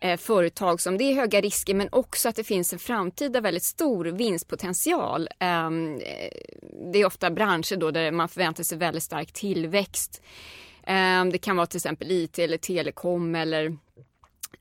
eh, 0.00 0.16
företag 0.16 0.80
som 0.80 0.98
det 0.98 1.04
är 1.04 1.14
höga 1.14 1.40
risker 1.40 1.74
men 1.74 1.88
också 1.92 2.28
att 2.28 2.36
det 2.36 2.44
finns 2.44 2.72
en 2.72 2.78
framtida 2.78 3.40
väldigt 3.40 3.62
stor 3.62 4.04
vinstpotential. 4.04 5.28
Ehm, 5.38 5.94
eh, 5.94 6.30
det 6.92 6.98
är 6.98 7.06
ofta 7.06 7.30
branscher 7.30 7.76
då 7.76 7.90
där 7.90 8.10
man 8.10 8.28
förväntar 8.28 8.64
sig 8.64 8.78
väldigt 8.78 9.02
stark 9.02 9.32
tillväxt. 9.32 10.22
Eh, 10.82 11.24
det 11.24 11.38
kan 11.38 11.56
vara 11.56 11.66
till 11.66 11.78
exempel 11.78 12.10
IT 12.10 12.38
eller 12.38 12.58
telekom 12.58 13.34
eller 13.34 13.76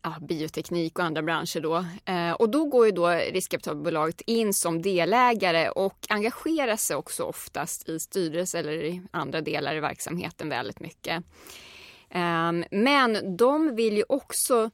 ja, 0.01 0.15
bioteknik 0.21 0.99
och 0.99 1.05
andra 1.05 1.21
branscher 1.21 1.59
då. 1.59 1.85
Eh, 2.05 2.31
och 2.31 2.49
då 2.49 2.65
går 2.65 2.85
ju 2.85 2.91
då 2.91 3.09
riskkapitalbolaget 3.09 4.21
in 4.21 4.53
som 4.53 4.81
delägare 4.81 5.69
och 5.69 5.97
engagerar 6.09 6.75
sig 6.75 6.95
också 6.95 7.23
oftast 7.23 7.89
i 7.89 7.99
styrelse 7.99 8.59
eller 8.59 8.71
i 8.71 9.01
andra 9.11 9.41
delar 9.41 9.75
i 9.75 9.79
verksamheten 9.79 10.49
väldigt 10.49 10.79
mycket. 10.79 11.23
Ehm, 12.11 12.65
men 12.71 13.37
de 13.37 13.75
vill 13.75 13.97
ju 13.97 14.03
också 14.09 14.69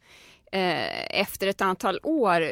eh, 0.52 1.20
efter 1.22 1.48
ett 1.48 1.62
antal 1.62 2.00
år 2.04 2.44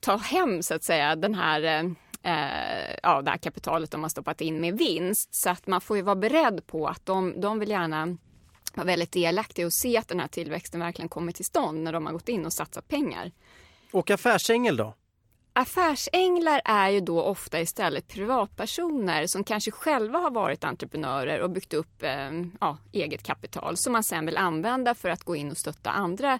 ta 0.00 0.16
hem 0.16 0.62
så 0.62 0.74
att 0.74 0.84
säga 0.84 1.16
den 1.16 1.34
här 1.34 1.62
eh, 1.62 1.90
eh, 2.22 2.96
ja, 3.02 3.22
det 3.22 3.30
här 3.30 3.38
kapitalet 3.38 3.90
de 3.90 4.02
har 4.02 4.08
stoppat 4.08 4.40
in 4.40 4.60
med 4.60 4.78
vinst. 4.78 5.34
Så 5.34 5.50
att 5.50 5.66
man 5.66 5.80
får 5.80 5.96
ju 5.96 6.02
vara 6.02 6.16
beredd 6.16 6.66
på 6.66 6.86
att 6.86 7.06
de, 7.06 7.40
de 7.40 7.58
vill 7.58 7.70
gärna 7.70 8.16
vara 8.74 8.86
väldigt 8.86 9.12
delaktiga 9.12 9.66
och 9.66 9.72
se 9.72 9.96
att 9.96 10.08
den 10.08 10.20
här 10.20 10.28
tillväxten 10.28 10.80
verkligen 10.80 11.08
kommer 11.08 11.32
till 11.32 11.44
stånd 11.44 11.82
när 11.82 11.92
de 11.92 12.06
har 12.06 12.12
gått 12.12 12.28
in 12.28 12.46
och 12.46 12.52
satsat 12.52 12.88
pengar. 12.88 13.32
Och 13.92 14.10
affärsängel 14.10 14.76
då? 14.76 14.94
Affärsänglar 15.56 16.60
är 16.64 16.88
ju 16.88 17.00
då 17.00 17.22
ofta 17.22 17.60
istället 17.60 18.08
privatpersoner 18.08 19.26
som 19.26 19.44
kanske 19.44 19.70
själva 19.70 20.18
har 20.18 20.30
varit 20.30 20.64
entreprenörer 20.64 21.40
och 21.40 21.50
byggt 21.50 21.74
upp 21.74 22.02
eh, 22.02 22.30
ja, 22.60 22.78
eget 22.92 23.22
kapital 23.22 23.76
som 23.76 23.92
man 23.92 24.04
sen 24.04 24.26
vill 24.26 24.36
använda 24.36 24.94
för 24.94 25.08
att 25.08 25.24
gå 25.24 25.36
in 25.36 25.50
och 25.50 25.58
stötta 25.58 25.90
andra 25.90 26.38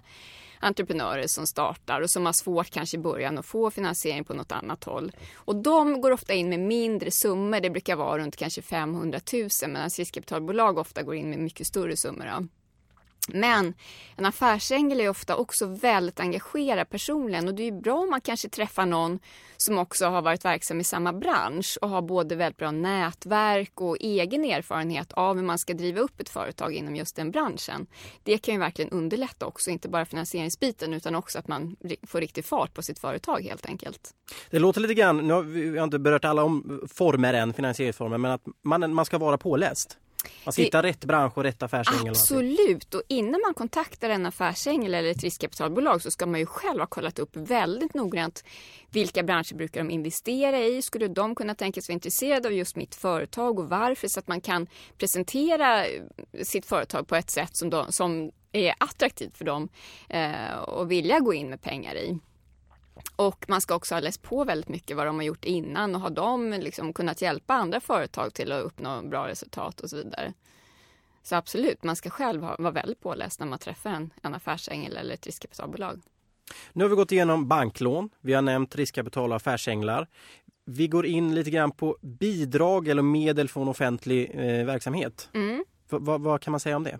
entreprenörer 0.59 1.25
som 1.27 1.47
startar 1.47 2.01
och 2.01 2.09
som 2.09 2.25
har 2.25 2.33
svårt 2.33 2.69
kanske 2.69 2.97
i 2.97 2.99
början 2.99 3.37
att 3.37 3.45
få 3.45 3.71
finansiering 3.71 4.23
på 4.23 4.33
något 4.33 4.51
annat 4.51 4.83
håll. 4.83 5.11
Och 5.35 5.55
de 5.55 6.01
går 6.01 6.11
ofta 6.11 6.33
in 6.33 6.49
med 6.49 6.59
mindre 6.59 7.09
summor, 7.11 7.59
det 7.59 7.69
brukar 7.69 7.95
vara 7.95 8.17
runt 8.17 8.35
kanske 8.35 8.61
500 8.61 9.19
000 9.33 9.49
medan 9.67 9.89
riskkapitalbolag 9.89 10.77
ofta 10.77 11.03
går 11.03 11.15
in 11.15 11.29
med 11.29 11.39
mycket 11.39 11.67
större 11.67 11.97
summor. 11.97 12.25
Då. 12.25 12.47
Men 13.27 13.73
en 14.15 14.25
affärsängel 14.25 15.01
är 15.01 15.09
ofta 15.09 15.35
också 15.35 15.65
väldigt 15.65 16.19
engagerad 16.19 16.89
personligen 16.89 17.47
och 17.47 17.55
det 17.55 17.63
är 17.63 17.71
bra 17.71 17.97
om 17.97 18.09
man 18.09 18.21
kanske 18.21 18.49
träffar 18.49 18.85
någon 18.85 19.19
som 19.57 19.77
också 19.77 20.05
har 20.05 20.21
varit 20.21 20.45
verksam 20.45 20.79
i 20.79 20.83
samma 20.83 21.13
bransch 21.13 21.77
och 21.81 21.89
har 21.89 22.01
både 22.01 22.35
väldigt 22.35 22.57
bra 22.57 22.71
nätverk 22.71 23.81
och 23.81 23.97
egen 23.99 24.45
erfarenhet 24.45 25.13
av 25.13 25.35
hur 25.35 25.43
man 25.43 25.59
ska 25.59 25.73
driva 25.73 26.01
upp 26.01 26.21
ett 26.21 26.29
företag 26.29 26.73
inom 26.73 26.95
just 26.95 27.15
den 27.15 27.31
branschen. 27.31 27.87
Det 28.23 28.37
kan 28.37 28.53
ju 28.53 28.59
verkligen 28.59 28.91
underlätta 28.91 29.45
också, 29.45 29.69
inte 29.69 29.89
bara 29.89 30.05
finansieringsbiten 30.05 30.93
utan 30.93 31.15
också 31.15 31.39
att 31.39 31.47
man 31.47 31.75
får 32.07 32.21
riktig 32.21 32.45
fart 32.45 32.73
på 32.73 32.81
sitt 32.81 32.99
företag 32.99 33.41
helt 33.41 33.65
enkelt. 33.65 34.13
Det 34.49 34.59
låter 34.59 34.81
lite 34.81 34.93
grann, 34.93 35.27
nu 35.27 35.33
har 35.33 35.41
vi 35.41 35.83
inte 35.83 35.99
berört 35.99 36.25
alla 36.25 36.43
om 36.43 36.81
former 36.93 37.33
än, 37.33 37.53
finansieringsformer, 37.53 38.17
men 38.17 38.31
att 38.31 38.43
man, 38.63 38.93
man 38.93 39.05
ska 39.05 39.17
vara 39.17 39.37
påläst. 39.37 39.97
Alltså 40.43 40.61
hitta 40.61 40.83
rätt 40.83 41.05
bransch 41.05 41.37
och 41.37 41.43
rätt 41.43 41.63
affärsängel. 41.63 42.09
Absolut, 42.09 42.93
och 42.93 43.01
innan 43.07 43.41
man 43.41 43.53
kontaktar 43.53 44.09
en 44.09 44.25
affärsängel 44.25 44.93
eller 44.93 45.11
ett 45.11 45.23
riskkapitalbolag 45.23 46.01
så 46.01 46.11
ska 46.11 46.25
man 46.25 46.39
ju 46.39 46.45
själv 46.45 46.79
ha 46.79 46.87
kollat 46.87 47.19
upp 47.19 47.35
väldigt 47.35 47.93
noggrant 47.93 48.43
vilka 48.95 49.23
branscher 49.23 49.55
brukar 49.55 49.83
de 49.83 49.89
investera 49.91 50.59
i? 50.59 50.81
Skulle 50.81 51.07
de 51.07 51.35
kunna 51.35 51.55
tänkas 51.55 51.89
vara 51.89 51.93
intresserade 51.93 52.47
av 52.47 52.53
just 52.53 52.75
mitt 52.75 52.95
företag 52.95 53.59
och 53.59 53.69
varför? 53.69 54.07
Så 54.07 54.19
att 54.19 54.27
man 54.27 54.41
kan 54.41 54.67
presentera 54.97 55.85
sitt 56.43 56.65
företag 56.65 57.07
på 57.07 57.15
ett 57.15 57.29
sätt 57.29 57.57
som, 57.57 57.69
de, 57.69 57.91
som 57.91 58.31
är 58.51 58.73
attraktivt 58.77 59.37
för 59.37 59.45
dem 59.45 59.69
eh, 60.09 60.57
och 60.57 60.91
vilja 60.91 61.19
gå 61.19 61.33
in 61.33 61.49
med 61.49 61.61
pengar 61.61 61.95
i. 61.95 62.19
Och 63.15 63.45
man 63.47 63.61
ska 63.61 63.75
också 63.75 63.95
ha 63.95 63.99
läst 63.99 64.21
på 64.21 64.43
väldigt 64.43 64.69
mycket 64.69 64.97
vad 64.97 65.05
de 65.05 65.15
har 65.15 65.23
gjort 65.23 65.45
innan 65.45 65.95
och 65.95 66.01
har 66.01 66.09
de 66.09 66.51
liksom 66.51 66.93
kunnat 66.93 67.21
hjälpa 67.21 67.53
andra 67.53 67.79
företag 67.79 68.33
till 68.33 68.51
att 68.51 68.63
uppnå 68.63 69.01
bra 69.01 69.27
resultat 69.27 69.79
och 69.79 69.89
så 69.89 69.95
vidare. 69.95 70.33
Så 71.23 71.35
absolut, 71.35 71.83
man 71.83 71.95
ska 71.95 72.09
själv 72.09 72.41
vara 72.41 72.71
väldigt 72.71 72.99
påläst 72.99 73.39
när 73.39 73.47
man 73.47 73.59
träffar 73.59 73.89
en, 73.89 74.13
en 74.21 74.35
affärsängel 74.35 74.97
eller 74.97 75.13
ett 75.13 75.25
riskkapitalbolag. 75.25 76.01
Nu 76.73 76.83
har 76.83 76.89
vi 76.89 76.95
gått 76.95 77.11
igenom 77.11 77.47
banklån, 77.47 78.09
vi 78.21 78.33
har 78.33 78.41
nämnt 78.41 78.75
riskkapital 78.75 79.29
och 79.29 79.35
affärsänglar. 79.35 80.07
Vi 80.65 80.87
går 80.87 81.05
in 81.05 81.35
lite 81.35 81.49
grann 81.49 81.71
på 81.71 81.97
bidrag 82.01 82.87
eller 82.87 83.01
medel 83.01 83.49
från 83.49 83.67
offentlig 83.67 84.31
eh, 84.33 84.65
verksamhet. 84.65 85.29
Mm. 85.33 85.65
vad 85.89 86.41
kan 86.41 86.51
man 86.51 86.59
säga 86.59 86.75
om 86.75 86.83
det? 86.83 86.99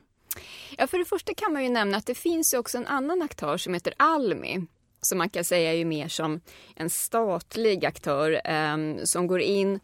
Ja, 0.77 0.87
för 0.87 0.97
det 0.97 1.05
första 1.05 1.33
kan 1.33 1.53
man 1.53 1.63
ju 1.63 1.69
nämna 1.69 1.97
att 1.97 2.05
det 2.05 2.15
finns 2.15 2.53
också 2.53 2.77
en 2.77 2.87
annan 2.87 3.21
aktör 3.21 3.57
som 3.57 3.73
heter 3.73 3.93
Almi 3.97 4.67
som 5.01 5.17
man 5.17 5.29
kan 5.29 5.43
säga 5.43 5.71
är 5.71 5.77
ju 5.77 5.85
mer 5.85 6.07
som 6.07 6.41
en 6.75 6.89
statlig 6.89 7.85
aktör 7.85 8.41
eh, 8.45 9.03
som 9.03 9.27
går 9.27 9.41
in 9.41 9.79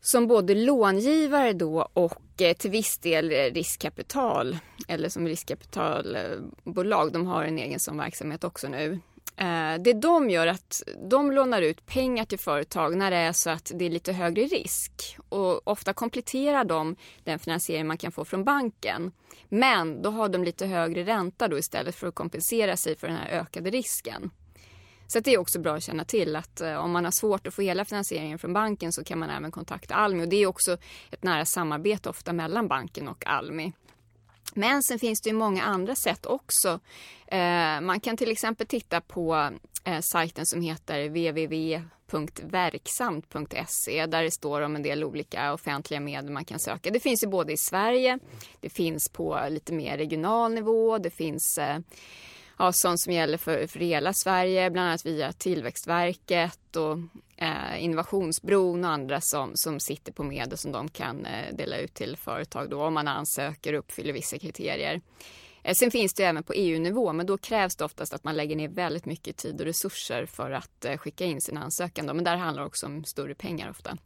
som 0.00 0.26
både 0.26 0.54
långivare 0.54 1.52
då 1.52 1.88
och 1.92 2.42
eh, 2.42 2.56
till 2.56 2.70
viss 2.70 2.98
del 2.98 3.30
riskkapital 3.30 4.58
eller 4.88 5.08
som 5.08 5.26
riskkapitalbolag. 5.26 7.12
De 7.12 7.26
har 7.26 7.44
en 7.44 7.58
egen 7.58 7.80
sån 7.80 7.98
verksamhet 7.98 8.44
också 8.44 8.68
nu. 8.68 9.00
Eh, 9.42 9.78
det 9.80 9.92
de 9.92 10.30
gör 10.30 10.46
är 10.46 10.50
att 10.50 10.82
de 11.10 11.32
lånar 11.32 11.62
ut 11.62 11.86
pengar 11.86 12.24
till 12.24 12.38
företag 12.38 12.96
när 12.96 13.10
det 13.10 13.16
är 13.16 13.32
så 13.32 13.50
att 13.50 13.72
det 13.74 13.84
är 13.84 13.90
lite 13.90 14.12
högre 14.12 14.42
risk. 14.42 15.16
Och 15.28 15.68
ofta 15.68 15.92
kompletterar 15.92 16.64
de 16.64 16.96
den 17.24 17.38
finansiering 17.38 17.86
man 17.86 17.98
kan 17.98 18.12
få 18.12 18.24
från 18.24 18.44
banken. 18.44 19.12
Men 19.48 20.02
då 20.02 20.10
har 20.10 20.28
de 20.28 20.44
lite 20.44 20.66
högre 20.66 21.04
ränta 21.04 21.48
då 21.48 21.58
istället 21.58 21.94
för 21.94 22.06
att 22.06 22.14
kompensera 22.14 22.76
sig 22.76 22.96
för 22.96 23.08
den 23.08 23.16
här 23.16 23.30
ökade 23.30 23.70
risken. 23.70 24.30
Så 25.06 25.20
det 25.20 25.34
är 25.34 25.38
också 25.38 25.60
bra 25.60 25.74
att 25.74 25.82
känna 25.82 26.04
till 26.04 26.36
att 26.36 26.60
eh, 26.60 26.74
om 26.74 26.90
man 26.90 27.04
har 27.04 27.12
svårt 27.12 27.46
att 27.46 27.54
få 27.54 27.62
hela 27.62 27.84
finansieringen 27.84 28.38
från 28.38 28.52
banken 28.52 28.92
så 28.92 29.04
kan 29.04 29.18
man 29.18 29.30
även 29.30 29.50
kontakta 29.50 29.94
Almi. 29.94 30.24
Och 30.24 30.28
det 30.28 30.36
är 30.36 30.46
också 30.46 30.76
ett 31.10 31.22
nära 31.22 31.44
samarbete 31.44 32.08
ofta 32.08 32.32
mellan 32.32 32.68
banken 32.68 33.08
och 33.08 33.26
Almi. 33.26 33.72
Men 34.54 34.82
sen 34.82 34.98
finns 34.98 35.20
det 35.20 35.30
ju 35.30 35.36
många 35.36 35.62
andra 35.62 35.94
sätt 35.94 36.26
också. 36.26 36.80
Eh, 37.26 37.80
man 37.80 38.00
kan 38.00 38.16
till 38.16 38.30
exempel 38.30 38.66
titta 38.66 39.00
på 39.00 39.50
eh, 39.84 40.00
sajten 40.00 40.46
som 40.46 40.62
heter 40.62 41.08
www.verksamt.se 41.08 44.06
där 44.06 44.22
det 44.22 44.30
står 44.30 44.60
om 44.60 44.76
en 44.76 44.82
del 44.82 45.04
olika 45.04 45.52
offentliga 45.52 46.00
medel 46.00 46.30
man 46.30 46.44
kan 46.44 46.58
söka. 46.58 46.90
Det 46.90 47.00
finns 47.00 47.22
ju 47.22 47.28
både 47.28 47.52
i 47.52 47.56
Sverige, 47.56 48.18
det 48.60 48.70
finns 48.70 49.08
på 49.12 49.40
lite 49.50 49.72
mer 49.72 49.96
regional 49.96 50.54
nivå, 50.54 50.98
det 50.98 51.10
finns 51.10 51.58
eh, 51.58 51.78
ja, 52.62 52.72
sånt 52.72 53.00
som 53.00 53.12
gäller 53.12 53.38
för, 53.38 53.66
för 53.66 53.80
hela 53.80 54.12
Sverige, 54.12 54.70
bland 54.70 54.88
annat 54.88 55.06
via 55.06 55.32
Tillväxtverket 55.32 56.76
och 56.76 56.98
eh, 57.36 57.84
Innovationsbron 57.84 58.84
och 58.84 58.90
andra 58.90 59.20
som, 59.20 59.50
som 59.54 59.80
sitter 59.80 60.12
på 60.12 60.22
medel 60.22 60.58
som 60.58 60.72
de 60.72 60.88
kan 60.88 61.26
eh, 61.26 61.54
dela 61.54 61.76
ut 61.76 61.94
till 61.94 62.16
företag 62.16 62.70
då 62.70 62.82
om 62.82 62.94
man 62.94 63.08
ansöker 63.08 63.72
och 63.72 63.78
uppfyller 63.78 64.12
vissa 64.12 64.38
kriterier. 64.38 65.00
Eh, 65.62 65.74
sen 65.74 65.90
finns 65.90 66.14
det 66.14 66.24
även 66.24 66.42
på 66.42 66.52
EU-nivå, 66.52 67.12
men 67.12 67.26
då 67.26 67.38
krävs 67.38 67.76
det 67.76 67.84
oftast 67.84 68.14
att 68.14 68.24
man 68.24 68.36
lägger 68.36 68.56
ner 68.56 68.68
väldigt 68.68 69.04
mycket 69.04 69.36
tid 69.36 69.60
och 69.60 69.66
resurser 69.66 70.26
för 70.26 70.50
att 70.50 70.84
eh, 70.84 70.96
skicka 70.96 71.24
in 71.24 71.40
sin 71.40 71.56
ansökan. 71.56 72.06
Då. 72.06 72.14
Men 72.14 72.24
där 72.24 72.36
handlar 72.36 72.62
det 72.62 72.66
också 72.66 72.86
om 72.86 73.04
större 73.04 73.34
pengar 73.34 73.70
ofta. 73.70 73.96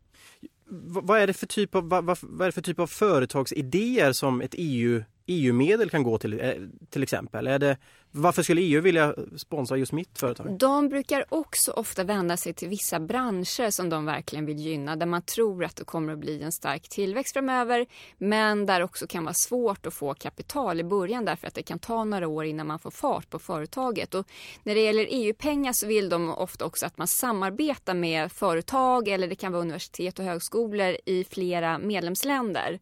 vad 0.89 1.21
är 1.21 1.27
det 1.27 1.35
för 1.35 1.47
typ 1.47 1.75
av, 1.75 1.89
vad, 1.89 2.05
vad 2.05 2.41
är 2.41 2.47
det 2.47 2.53
för 2.53 2.63
typ 2.63 2.79
av 2.79 2.87
företagsidéer 2.87 4.13
som 4.13 4.41
ett 4.41 4.55
EU 4.59 5.03
EU-medel 5.27 5.91
kan 5.91 6.03
gå 6.03 6.19
till, 6.19 6.41
eh, 6.41 6.53
till 6.91 7.03
exempel? 7.03 7.47
Är 7.47 7.59
det, 7.59 7.77
varför 8.11 8.43
skulle 8.43 8.61
EU 8.61 8.81
vilja 8.81 9.15
sponsra 9.37 9.77
just 9.77 9.93
mitt 9.93 10.19
företag? 10.19 10.59
De 10.59 10.89
brukar 10.89 11.25
också 11.29 11.71
ofta 11.71 12.05
vända 12.05 12.37
sig 12.37 12.55
till 12.55 12.69
vissa 12.69 13.01
branscher 13.01 13.71
som 13.71 13.89
de 13.89 14.05
verkligen 14.05 14.47
vill 14.47 14.59
gynna, 14.59 14.97
där 14.97 15.07
man 15.07 15.23
tror 15.23 15.65
att 15.65 15.77
det 15.77 15.85
kommer 15.85 16.13
att 16.13 16.19
bli 16.19 16.43
en 16.43 16.53
stark 16.53 16.89
tillväxt 16.89 17.33
framöver, 17.33 17.87
men 18.19 18.67
där 18.67 18.83
också 18.83 19.07
kan 19.07 19.25
vara 19.25 19.35
svårt 19.35 19.87
att 19.87 19.95
få 19.95 20.15
kapital 20.15 20.81
i 20.81 20.85
början 20.85 21.25
därför 21.25 21.47
att 21.47 21.55
det 21.55 21.63
kan 21.63 21.79
ta 21.79 22.05
några 22.05 22.29
år 22.29 22.45
innan 22.45 22.67
man 22.67 22.79
får 22.79 22.91
fart 22.91 23.31
på 23.31 23.39
företaget. 23.39 24.15
Och 24.15 24.27
när 24.63 24.75
det 24.75 24.81
gäller 24.81 25.07
EU-pengar 25.11 25.73
så 25.73 25.87
vill 25.87 26.09
de 26.09 26.31
ofta 26.31 26.65
också 26.65 26.87
att 26.87 26.99
man 26.99 27.09
samarbetar 27.09 27.95
med 27.95 28.33
företag 28.33 29.09
eller 29.09 29.29
det 29.29 29.35
kan 29.35 29.53
vara 29.53 29.63
universitet 29.63 30.19
och 30.19 30.25
högskolor 30.25 30.97
i 31.07 31.25
flera 31.25 31.79
medlemsländer. 31.79 32.79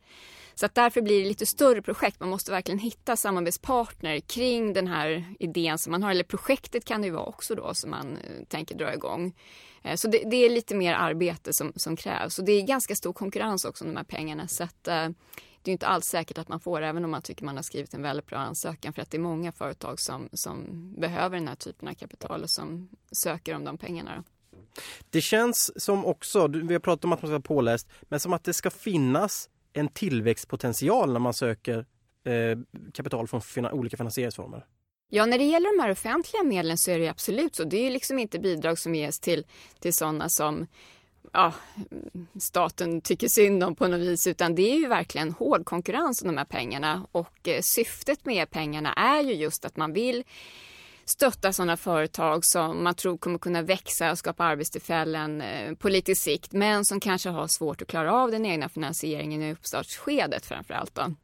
Så 0.55 0.67
att 0.67 0.75
därför 0.75 1.01
blir 1.01 1.23
det 1.23 1.29
lite 1.29 1.47
större 1.47 1.83
projekt. 1.83 2.21
Man 2.21 2.29
måste 2.29 2.51
verkligen 2.51 2.79
hitta 2.79 3.17
samarbetspartner 3.17 4.21
kring 4.21 4.73
den 4.73 4.87
här 4.87 5.35
idén 5.39 5.79
som 5.79 5.91
man 5.91 6.03
har. 6.03 6.11
Eller 6.11 6.25
projektet 6.25 6.85
kan 6.85 7.01
det 7.01 7.07
ju 7.07 7.13
vara 7.13 7.25
också 7.25 7.55
då 7.55 7.75
som 7.75 7.91
man 7.91 8.17
eh, 8.17 8.45
tänker 8.49 8.75
dra 8.75 8.95
igång. 8.95 9.35
Eh, 9.83 9.97
så 9.97 10.09
det, 10.09 10.23
det, 10.31 10.37
är 10.37 10.51
lite 10.51 10.75
mer 10.75 10.95
arbete 10.95 11.53
som, 11.53 11.73
som 11.77 11.97
krävs. 11.97 12.39
Och 12.39 12.45
det 12.45 12.53
är 12.53 12.63
ganska 12.63 12.95
stor 12.95 13.13
konkurrens 13.13 13.65
också 13.65 13.85
om 13.85 13.91
de 13.91 13.97
här 13.97 14.05
pengarna. 14.05 14.49
Så 14.49 14.65
att, 14.65 14.89
eh, 14.89 15.09
det 15.63 15.71
är 15.71 15.73
inte 15.73 15.87
alls 15.87 16.07
säkert 16.07 16.39
att 16.39 16.49
man 16.49 16.61
får 16.61 16.83
även 16.83 17.05
om 17.05 17.11
man 17.11 17.23
tycker 17.23 17.45
man 17.45 17.57
har 17.57 17.63
skrivit 17.63 17.95
en 17.95 18.03
väldigt 18.03 18.27
bra 18.27 18.39
ansökan. 18.39 18.93
För 18.93 19.03
att 19.03 19.11
det 19.11 19.17
är 19.17 19.21
många 19.21 19.53
företag 19.53 20.01
som, 20.01 20.29
som 20.33 20.67
behöver 21.01 21.37
den 21.37 21.49
här 21.49 21.55
typen 21.55 21.89
av 21.89 21.95
kapital 21.95 22.43
och 22.43 22.51
som 22.51 22.89
söker 23.13 23.55
om 23.55 23.65
de 23.65 23.79
pengarna. 23.79 24.25
Det 25.11 25.21
känns 25.21 25.83
som 25.85 26.07
också, 26.07 26.47
vi 26.47 26.73
har 26.75 26.81
pratat 26.81 27.05
om 27.05 27.13
att 27.13 27.23
man 27.23 27.29
ska 27.29 27.33
vara 27.33 27.41
påläst, 27.41 27.89
men 28.03 28.21
som 28.21 28.33
att 28.33 28.45
det 28.45 28.53
ska 28.53 28.71
finnas 28.71 29.49
en 29.75 29.89
tillväxtpotential 29.89 31.13
när 31.13 31.21
man 31.21 31.35
söker 31.35 31.87
eh, 32.25 32.59
kapital 32.93 33.29
från 33.29 33.41
fina, 33.41 33.73
olika 33.73 33.97
finansieringsformer? 33.97 34.67
Ja, 35.09 35.27
när 35.27 35.39
det 35.39 35.45
gäller 35.45 35.77
de 35.77 35.83
här 35.83 35.91
offentliga 35.91 36.43
medlen 36.43 36.79
så 36.79 36.91
är 36.91 36.99
det 36.99 37.09
absolut 37.09 37.57
så. 37.57 37.65
Det 37.65 37.77
är 37.77 37.85
ju 37.85 37.91
liksom 37.91 38.19
inte 38.19 38.39
bidrag 38.39 38.79
som 38.79 38.95
ges 38.95 39.21
till, 39.21 39.47
till 39.81 39.95
sådana 39.95 40.29
som 40.29 40.67
ja, 41.33 41.53
staten 42.41 43.01
tycker 43.01 43.29
synd 43.29 43.65
om 43.65 43.75
på 43.75 43.89
något 43.89 44.01
vis 44.01 44.27
utan 44.27 44.55
det 44.55 44.63
är 44.63 44.77
ju 44.77 44.89
verkligen 44.89 45.33
hård 45.33 45.65
konkurrens 45.65 46.23
om 46.23 46.29
de 46.29 46.37
här 46.37 46.45
pengarna 46.45 47.07
och 47.13 47.49
eh, 47.49 47.61
syftet 47.63 48.25
med 48.25 48.51
pengarna 48.51 48.93
är 48.93 49.23
ju 49.23 49.35
just 49.35 49.65
att 49.65 49.77
man 49.77 49.93
vill 49.93 50.25
stötta 51.07 51.53
sådana 51.53 51.77
företag 51.77 52.45
som 52.45 52.85
man 52.85 52.95
tror 52.95 53.19
kommer 53.19 53.39
kunna 53.39 53.63
växa 53.63 54.11
och 54.11 54.19
skapa 54.19 54.45
arbetstillfällen 54.45 55.41
eh, 55.41 55.75
på 55.75 55.89
lite 55.89 56.15
sikt 56.15 56.53
men 56.53 56.85
som 56.85 57.01
kanske 57.01 57.29
har 57.29 57.47
svårt 57.47 57.83
att 57.83 57.89
klara 57.89 58.13
av 58.13 58.31
den 58.31 58.47
egna 58.47 58.69
finansieringen 58.69 59.43
i 59.43 59.53
uppstartsskedet 59.53 60.47
framför 60.47 60.75
allt. 60.75 60.95
Då. 60.95 61.15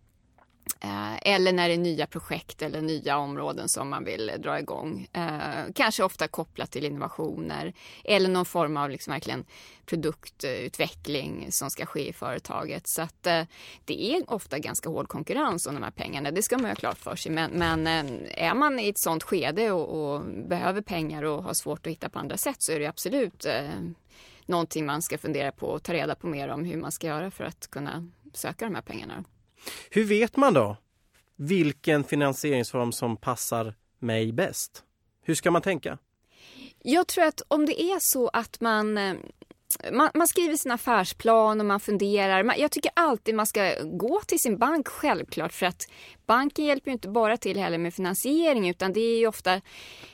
Eh, 0.80 1.32
eller 1.34 1.52
när 1.52 1.68
det 1.68 1.74
är 1.74 1.78
nya 1.78 2.06
projekt 2.06 2.62
eller 2.62 2.80
nya 2.80 3.18
områden 3.18 3.68
som 3.68 3.90
man 3.90 4.04
vill 4.04 4.32
dra 4.38 4.58
igång. 4.58 5.08
Eh, 5.12 5.72
kanske 5.74 6.02
ofta 6.02 6.28
kopplat 6.28 6.70
till 6.70 6.84
innovationer 6.84 7.72
eller 8.04 8.28
någon 8.28 8.44
form 8.44 8.76
av 8.76 8.90
liksom 8.90 9.12
verkligen 9.12 9.44
produktutveckling 9.86 11.46
som 11.50 11.70
ska 11.70 11.86
ske 11.86 12.08
i 12.08 12.12
företaget. 12.12 12.88
Så 12.88 13.02
att 13.02 13.26
eh, 13.26 13.42
det 13.84 14.12
är 14.12 14.32
ofta 14.32 14.58
ganska 14.58 14.88
hård 14.88 15.08
konkurrens 15.08 15.66
om 15.66 15.74
de 15.74 15.82
här 15.82 15.90
pengarna. 15.90 16.30
Det 16.30 16.42
ska 16.42 16.58
man 16.58 16.70
ha 16.70 16.74
klart 16.74 16.98
för 16.98 17.16
sig. 17.16 17.32
Men, 17.32 17.50
men 17.50 17.86
eh, 17.86 18.44
är 18.48 18.54
man 18.54 18.80
i 18.80 18.88
ett 18.88 18.98
sånt 18.98 19.22
skede 19.22 19.70
och, 19.70 20.14
och, 20.14 20.24
behöver 20.48 20.80
pengar 20.82 21.22
och 21.22 21.42
har 21.42 21.54
svårt 21.54 21.86
att 21.86 21.92
hitta 21.92 22.08
på 22.08 22.18
andra 22.18 22.36
sätt 22.36 22.62
så 22.62 22.72
är 22.72 22.80
det 22.80 22.86
absolut 22.86 23.44
eh, 23.44 23.70
någonting 24.46 24.86
man 24.86 25.02
ska 25.02 25.18
fundera 25.18 25.52
på 25.52 25.66
och 25.66 25.82
ta 25.82 25.92
reda 25.92 26.14
på 26.14 26.26
mer 26.26 26.48
om 26.48 26.64
hur 26.64 26.76
man 26.76 26.92
ska 26.92 27.06
göra 27.06 27.30
för 27.30 27.44
att 27.44 27.70
kunna 27.70 28.08
söka 28.32 28.64
de 28.64 28.74
här 28.74 28.82
pengarna. 28.82 29.24
Hur 29.90 30.04
vet 30.04 30.36
man 30.36 30.54
då 30.54 30.76
vilken 31.36 32.04
finansieringsform 32.04 32.92
som 32.92 33.16
passar 33.16 33.74
mig 33.98 34.32
bäst? 34.32 34.84
Hur 35.22 35.34
ska 35.34 35.50
man 35.50 35.62
tänka? 35.62 35.98
Jag 36.82 37.06
tror 37.06 37.24
att 37.24 37.42
om 37.48 37.66
det 37.66 37.82
är 37.82 37.98
så 38.00 38.28
att 38.28 38.60
man 38.60 38.98
eh, 38.98 39.14
man, 39.92 40.10
man, 40.14 40.26
skriver 40.26 40.56
sin 40.56 40.72
affärsplan 40.72 41.60
och 41.60 41.66
man 41.66 41.80
funderar. 41.80 42.54
Jag 42.58 42.70
tycker 42.70 42.90
alltid 42.94 43.34
man 43.34 43.46
ska 43.46 43.74
gå 43.82 44.20
till 44.26 44.38
sin 44.38 44.58
bank 44.58 44.88
självklart 44.88 45.52
för 45.52 45.66
att 45.66 45.82
banken 46.26 46.64
hjälper 46.64 46.90
ju 46.90 46.92
inte 46.92 47.08
bara 47.08 47.36
till 47.36 47.58
heller 47.58 47.78
med 47.78 47.94
finansiering 47.94 48.68
utan 48.68 48.92
det 48.92 49.00
är 49.00 49.18
ju 49.18 49.26
ofta 49.26 49.60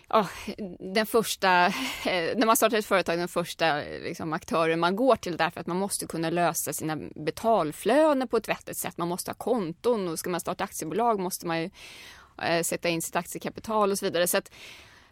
oh, 0.09 0.29
den 0.95 1.07
första, 1.07 1.67
eh, 1.67 2.37
när 2.37 2.47
man 2.47 2.57
startar 2.57 2.79
ett 2.79 2.87
företag, 2.87 3.19
den 3.19 3.29
första 3.29 3.77
liksom, 3.79 4.33
aktören 4.33 4.81
man 4.81 4.97
går 4.97 5.17
till 5.17 5.37
därför 5.37 5.61
att 5.61 5.67
man 5.67 5.77
måste 5.77 6.07
kunna 6.07 6.31
lösa 6.31 6.73
sina 6.73 6.97
betalflöden 6.97 8.29
på 8.29 8.37
ett 8.37 8.49
vettigt 8.49 8.79
sätt. 8.79 8.99
Man 8.99 9.09
måste 9.09 9.31
ha 9.31 9.37
konton 9.37 10.09
och 10.09 10.19
ska 10.19 10.31
man 10.31 10.41
starta 10.41 10.65
aktiebolag 10.65 11.21
måste 11.21 11.47
man 11.47 11.61
ju 11.61 11.71
eh, 12.43 12.63
sätta 12.63 12.89
in 12.89 13.03
sitt 13.03 13.17
aktiekapital 13.17 13.91
och 13.91 13.99
så 13.99 14.05
vidare. 14.05 14.27
Så 14.27 14.39
att 14.39 14.51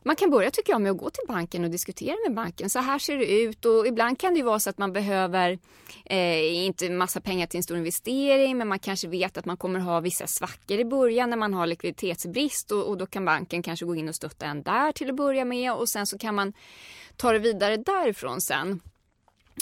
man 0.04 0.16
kan 0.16 0.30
börja 0.30 0.50
tycker 0.50 0.73
jag 0.73 0.80
med 0.80 0.90
att 0.90 0.99
gå 0.99 1.11
till 1.11 1.25
banken 1.28 1.64
och 1.64 1.70
diskutera 1.70 2.16
med 2.26 2.34
banken. 2.34 2.70
Så 2.70 2.78
här 2.78 2.99
ser 2.99 3.16
det 3.18 3.40
ut 3.40 3.64
och 3.64 3.87
ibland 3.87 4.18
kan 4.18 4.34
det 4.34 4.38
ju 4.38 4.44
vara 4.44 4.61
så 4.61 4.70
att 4.70 4.78
man 4.78 4.92
behöver 4.92 5.58
eh, 6.04 6.64
inte 6.64 6.90
massa 6.90 7.20
pengar 7.20 7.46
till 7.46 7.56
en 7.56 7.62
stor 7.62 7.76
investering 7.76 8.58
men 8.58 8.68
man 8.68 8.78
kanske 8.78 9.08
vet 9.08 9.37
att 9.37 9.44
man 9.44 9.56
kommer 9.56 9.80
ha 9.80 10.00
vissa 10.00 10.26
svackor 10.26 10.78
i 10.78 10.84
början 10.84 11.30
när 11.30 11.37
man 11.37 11.54
har 11.54 11.66
likviditetsbrist 11.66 12.73
och, 12.73 12.88
och 12.88 12.99
då 12.99 13.06
kan 13.06 13.25
banken 13.25 13.62
kanske 13.62 13.87
gå 13.87 13.94
in 13.96 14.08
och 14.08 14.14
stötta 14.14 14.46
en 14.46 14.62
där 14.62 14.92
till 14.92 15.11
att 15.11 15.16
börja 15.16 15.44
med 15.44 15.73
och 15.73 15.88
sen 15.88 16.06
så 16.06 16.18
kan 16.18 16.34
man 16.34 16.52
ta 17.16 17.32
det 17.32 17.38
vidare 17.38 17.76
därifrån 17.76 18.40
sen. 18.40 18.80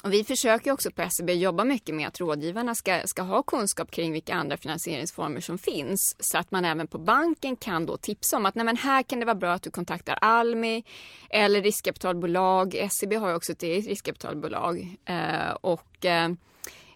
Och 0.03 0.13
vi 0.13 0.25
försöker 0.25 0.73
också 0.73 0.91
på 0.91 1.11
SEB 1.11 1.31
jobba 1.31 1.65
mycket 1.65 1.95
med 1.95 2.09
att 2.09 2.21
rådgivarna 2.21 2.75
ska, 2.75 3.03
ska 3.05 3.23
ha 3.23 3.43
kunskap 3.43 3.91
kring 3.91 4.13
vilka 4.13 4.35
andra 4.35 4.57
finansieringsformer 4.57 5.41
som 5.41 5.59
finns. 5.59 6.17
Så 6.19 6.39
att 6.39 6.51
man 6.51 6.65
även 6.65 6.87
på 6.87 6.99
banken 6.99 7.57
kan 7.57 7.87
då 7.87 7.97
tipsa 7.97 8.37
om 8.37 8.47
att 8.47 8.55
nej 8.55 8.65
men 8.65 8.77
här 8.77 9.03
kan 9.03 9.21
det 9.21 9.25
vara 9.25 9.35
bra 9.35 9.53
att 9.53 9.63
du 9.63 9.71
kontaktar 9.71 10.19
Almi 10.21 10.85
eller 11.31 11.63
riskkapitalbolag. 11.63 12.89
SEB 12.91 13.15
har 13.15 13.29
ju 13.29 13.35
också 13.35 13.53
ett 13.53 13.63
eget 13.63 13.87
riskkapitalbolag 13.87 14.97
eh, 15.05 15.51
och 15.61 16.05
eh, 16.05 16.31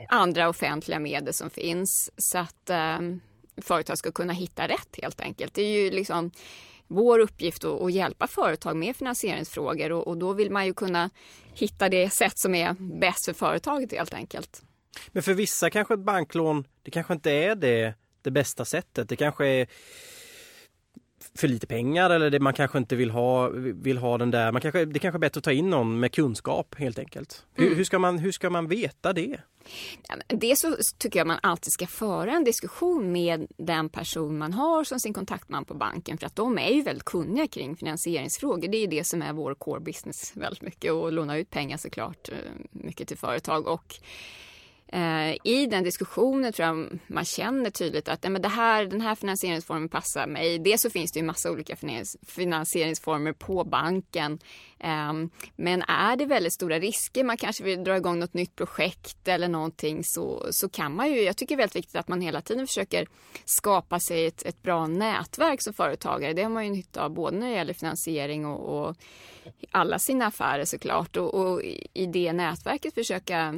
andra 0.09 0.49
offentliga 0.49 0.99
medel 0.99 1.35
som 1.35 1.51
finns. 1.51 2.11
Så 2.17 2.39
att 2.39 2.71
eh, 2.71 2.99
företag 3.63 3.99
ska 3.99 4.13
kunna 4.13 4.33
hitta 4.33 4.69
rätt 4.69 4.99
helt 5.03 5.21
enkelt. 5.21 5.55
Det 5.55 5.63
är 5.63 5.85
ju 5.85 5.91
liksom 5.91 6.31
vår 6.89 7.19
uppgift 7.19 7.65
att, 7.65 7.93
hjälpa 7.93 8.27
företag 8.27 8.77
med 8.77 8.97
finansieringsfrågor 8.97 9.93
och, 9.93 10.09
och, 10.09 10.19
då 10.19 10.33
vill 10.33 10.51
man 10.51 10.67
ju 10.67 10.75
kunna 10.75 11.11
hitta 11.55 11.89
det 11.89 12.11
sätt 12.11 12.39
som 12.39 12.55
är 12.55 12.77
bäst 13.01 13.25
för 13.25 13.33
företaget 13.33 13.93
helt 13.93 14.15
enkelt. 14.15 14.63
Men 15.09 15.23
för 15.23 15.35
vissa 15.35 15.71
kanske 15.71 15.95
ett 15.95 16.01
banklån, 16.01 16.65
det 16.83 16.91
kanske 16.91 17.13
inte 17.15 17.31
är 17.31 17.55
det, 17.55 17.95
det 18.23 18.31
bästa 18.31 18.65
sättet. 18.65 19.09
Det 19.09 19.17
kanske 19.17 19.47
är 19.47 19.67
för 21.35 21.49
lite 21.49 21.67
pengar 21.67 22.11
eller 22.11 22.31
det 22.31 22.41
man 22.41 22.55
kanske 22.55 22.79
inte 22.79 22.97
vill 22.97 23.11
ha, 23.11 23.49
vill 23.55 23.99
ha 23.99 24.19
den 24.19 24.31
där. 24.31 24.53
Man 24.53 24.61
kanske, 24.61 24.85
det 24.85 24.99
kanske 24.99 25.17
är 25.17 25.21
bättre 25.21 25.39
att 25.39 25.45
ta 25.45 25.53
in 25.53 25.71
någon 25.71 26.01
med 26.01 26.13
kunskap 26.13 26.75
helt 26.79 26.99
enkelt. 26.99 27.47
Hur, 27.55 27.67
mm. 27.67 27.77
hur, 27.77 27.85
ska, 27.85 27.99
man, 27.99 28.19
hur 28.19 28.33
ska 28.33 28.51
man 28.51 28.69
veta 28.69 29.13
det? 29.13 29.41
Det 30.29 30.59
så 30.59 30.77
tycker 30.99 31.21
jag 31.21 31.27
man 31.27 31.39
alltid 31.43 31.73
ska 31.73 31.87
föra 31.87 32.33
en 32.33 32.45
diskussion 32.45 33.13
med 33.13 33.47
den 33.57 33.89
person 33.89 34.39
man 34.39 34.53
har 34.53 34.85
som 34.85 35.01
sin 35.01 35.15
kontaktman 35.15 35.65
på 35.65 35.75
banken 35.75 36.19
för 36.19 36.27
att 36.27 36.37
de 36.37 36.59
är 36.59 36.71
ju 36.71 36.83
väldigt 36.83 37.05
kunniga 37.05 37.47
kring 37.47 37.77
finansieringsfrågor. 37.77 38.69
Det 38.69 38.77
är 38.77 38.89
det 38.89 39.05
som 39.05 39.23
är 39.23 39.33
vår 39.33 39.55
core 39.55 39.81
business 39.81 40.33
väldigt 40.35 40.63
mycket 40.63 40.93
och 40.93 41.13
låna 41.13 41.37
ut 41.37 41.51
pengar 41.51 41.77
såklart 41.77 42.29
eh, 42.29 42.35
mycket 42.71 43.09
till 43.09 43.19
företag 43.19 43.67
och 43.67 43.95
Eh, 44.93 45.37
I 45.45 45.67
den 45.71 45.85
diskussionen 45.85 46.53
tror 46.53 46.69
jag 46.69 46.99
man 47.07 47.25
känner 47.25 47.71
tydligt 47.71 48.09
att 48.09 48.23
men 48.23 48.43
det 48.43 48.49
här, 48.49 48.85
den 48.85 49.01
här 49.01 49.15
finansieringsformen 49.15 49.89
passar 49.89 50.27
mig. 50.27 50.59
Dels 50.59 50.83
så 50.83 50.91
finns 50.91 51.13
det 51.13 51.21
ju 51.21 51.27
massa 51.27 51.51
olika 51.51 51.77
finansieringsformer 52.27 53.33
på 53.33 53.65
banken. 53.65 54.39
Ehm, 54.79 55.31
men 55.57 55.83
är 55.83 56.17
det 56.17 56.27
väldigt 56.27 56.53
stora 56.53 56.79
risker, 56.79 57.25
man 57.25 57.37
kanske 57.37 57.65
vill 57.65 57.85
dra 57.85 57.97
igång 57.97 58.19
något 58.19 58.35
nytt 58.35 58.57
projekt 58.57 59.29
eller 59.29 59.49
någonting 59.49 60.05
så, 60.05 60.47
så 60.51 60.69
kan 60.69 60.95
man 60.95 61.13
ju, 61.13 61.23
jag 61.23 61.37
tycker 61.37 61.57
det 61.57 61.61
är 61.61 61.63
väldigt 61.63 61.77
viktigt 61.77 61.97
att 61.97 62.09
man 62.09 62.21
hela 62.21 62.41
tiden 62.41 62.67
försöker 62.67 63.07
skapa 63.45 64.01
sig 64.01 64.27
ett, 64.27 64.43
ett 64.43 64.63
bra 64.63 64.87
nätverk 64.87 65.63
som 65.63 65.73
företagare. 65.73 66.33
Det 66.33 66.43
har 66.43 66.51
man 66.51 66.65
ju 66.65 66.71
nytta 66.71 67.05
av 67.05 67.11
både 67.11 67.37
när 67.37 67.49
det 67.49 67.55
gäller 67.55 67.75
finansiering 67.75 68.47
och, 68.47 68.89
och 68.89 68.97
alla 69.71 69.99
sina 69.99 70.27
affärer 70.27 70.65
såklart 70.65 71.17
och, 71.17 71.35
och 71.35 71.63
i 71.93 72.07
det 72.07 72.33
nätverket 72.33 72.95
försöka 72.95 73.55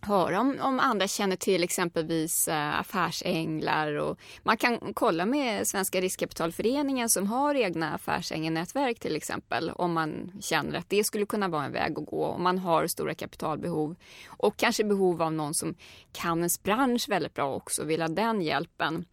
höra 0.00 0.40
om, 0.40 0.58
om 0.60 0.80
andra 0.80 1.08
känner 1.08 1.36
till 1.36 1.64
exempelvis 1.64 2.48
eh, 2.48 2.80
affärsänglar 2.80 3.92
och 3.92 4.18
man 4.42 4.56
kan 4.56 4.94
kolla 4.94 5.26
med 5.26 5.66
Svenska 5.66 6.00
riskkapitalföreningen 6.00 7.08
som 7.08 7.26
har 7.26 7.54
egna 7.54 7.94
affärsängelnätverk 7.94 9.00
till 9.00 9.16
exempel 9.16 9.70
om 9.70 9.92
man 9.92 10.32
känner 10.40 10.78
att 10.78 10.90
det 10.90 11.04
skulle 11.04 11.26
kunna 11.26 11.48
vara 11.48 11.64
en 11.64 11.72
väg 11.72 11.98
att 11.98 12.06
gå 12.06 12.24
om 12.26 12.42
man 12.42 12.58
har 12.58 12.86
stora 12.86 13.14
kapitalbehov 13.14 13.96
och 14.26 14.56
kanske 14.56 14.84
behov 14.84 15.22
av 15.22 15.32
någon 15.32 15.54
som 15.54 15.74
kan 16.12 16.38
ens 16.38 16.62
bransch 16.62 17.08
väldigt 17.08 17.34
bra 17.34 17.54
också 17.54 17.82
och 17.82 17.90
vill 17.90 18.00
ha 18.00 18.08
den 18.08 18.42
hjälpen. 18.42 19.04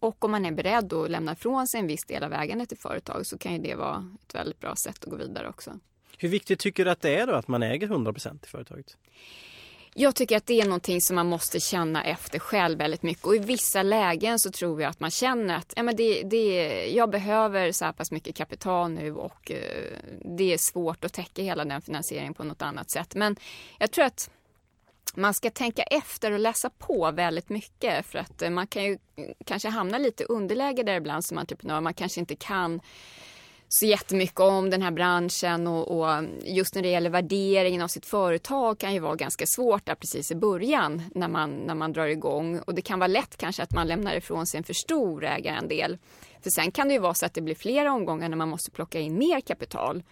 Och 0.00 0.24
om 0.24 0.30
man 0.30 0.46
är 0.46 0.52
beredd 0.52 0.92
att 0.92 1.10
lämna 1.10 1.32
ifrån 1.32 1.66
sig 1.66 1.80
en 1.80 1.86
viss 1.86 2.04
del 2.04 2.24
av 2.24 2.32
ägandet 2.32 2.68
till 2.68 2.78
företag 2.78 3.26
så 3.26 3.38
kan 3.38 3.52
ju 3.52 3.58
det 3.58 3.74
vara 3.74 4.16
ett 4.22 4.34
väldigt 4.34 4.60
bra 4.60 4.76
sätt 4.76 5.04
att 5.04 5.10
gå 5.10 5.16
vidare 5.16 5.48
också. 5.48 5.78
Hur 6.18 6.28
viktigt 6.28 6.58
tycker 6.58 6.84
du 6.84 6.90
att 6.90 7.00
det 7.00 7.16
är 7.16 7.26
då 7.26 7.34
att 7.34 7.48
man 7.48 7.62
äger 7.62 7.88
100% 7.88 8.44
i 8.44 8.46
företaget? 8.46 8.96
Jag 9.94 10.14
tycker 10.14 10.36
att 10.36 10.46
det 10.46 10.60
är 10.60 10.64
någonting 10.64 11.00
som 11.00 11.16
man 11.16 11.26
måste 11.26 11.60
känna 11.60 12.04
efter 12.04 12.38
själv 12.38 12.78
väldigt 12.78 13.02
mycket 13.02 13.24
och 13.24 13.36
i 13.36 13.38
vissa 13.38 13.82
lägen 13.82 14.38
så 14.38 14.50
tror 14.50 14.82
jag 14.82 14.90
att 14.90 15.00
man 15.00 15.10
känner 15.10 15.56
att 15.56 15.72
ja, 15.76 15.82
men 15.82 15.96
det, 15.96 16.22
det, 16.22 16.86
jag 16.86 17.10
behöver 17.10 17.72
så 17.72 17.84
här 17.84 17.92
pass 17.92 18.10
mycket 18.10 18.36
kapital 18.36 18.90
nu 18.90 19.14
och 19.14 19.50
eh, 19.50 19.96
det 20.24 20.52
är 20.52 20.58
svårt 20.58 21.04
att 21.04 21.12
täcka 21.12 21.42
hela 21.42 21.64
den 21.64 21.82
finansieringen 21.82 22.34
på 22.34 22.44
något 22.44 22.62
annat 22.62 22.90
sätt. 22.90 23.14
Men 23.14 23.36
jag 23.78 23.90
tror 23.90 24.04
att 24.04 24.30
man 25.14 25.34
ska 25.34 25.50
tänka 25.50 25.82
efter 25.82 26.30
och 26.30 26.38
läsa 26.38 26.70
på 26.70 27.10
väldigt 27.10 27.48
mycket 27.48 28.06
för 28.06 28.18
att 28.18 28.42
eh, 28.42 28.50
man 28.50 28.66
kan 28.66 28.84
ju 28.84 28.98
eh, 29.16 29.24
kanske 29.46 29.68
hamna 29.68 29.98
lite 29.98 30.24
underläge 30.24 30.82
där 30.82 30.96
ibland 30.96 31.24
som 31.24 31.38
entreprenör. 31.38 31.80
Man 31.80 31.94
kanske 31.94 32.20
inte 32.20 32.36
kan 32.36 32.80
så 33.74 33.86
jättemycket 33.86 34.40
om 34.40 34.70
den 34.70 34.82
här 34.82 34.90
branschen 34.90 35.66
och, 35.66 35.98
och, 35.98 36.24
just 36.42 36.74
när 36.74 36.82
det 36.82 36.88
gäller 36.88 37.10
värderingen 37.10 37.82
av 37.82 37.88
sitt 37.88 38.06
företag 38.06 38.78
kan 38.78 38.94
ju 38.94 39.00
vara 39.00 39.14
ganska 39.16 39.46
svårt 39.46 39.86
där 39.86 39.94
precis 39.94 40.30
i 40.30 40.34
början 40.34 41.02
när 41.14 41.28
man, 41.28 41.50
när 41.50 41.74
man 41.74 41.92
drar 41.92 42.06
igång 42.06 42.58
och 42.58 42.74
det 42.74 42.82
kan 42.82 42.98
vara 42.98 43.06
lätt 43.06 43.36
kanske 43.36 43.62
att 43.62 43.72
man 43.72 43.86
lämnar 43.86 44.14
ifrån 44.14 44.46
sig 44.46 44.58
en 44.58 44.64
för 44.64 44.74
stor 44.74 45.24
ägarandel. 45.24 45.98
För 46.42 46.50
sen 46.50 46.70
kan 46.70 46.88
det 46.88 46.94
ju 46.94 47.00
vara 47.00 47.14
så 47.14 47.26
att 47.26 47.34
det 47.34 47.40
blir 47.40 47.54
flera 47.54 47.92
omgångar 47.92 48.28
när 48.28 48.36
man 48.36 48.48
måste 48.48 48.70
plocka 48.70 49.00
in 49.00 49.18
mer 49.18 49.40
kapital 49.40 50.02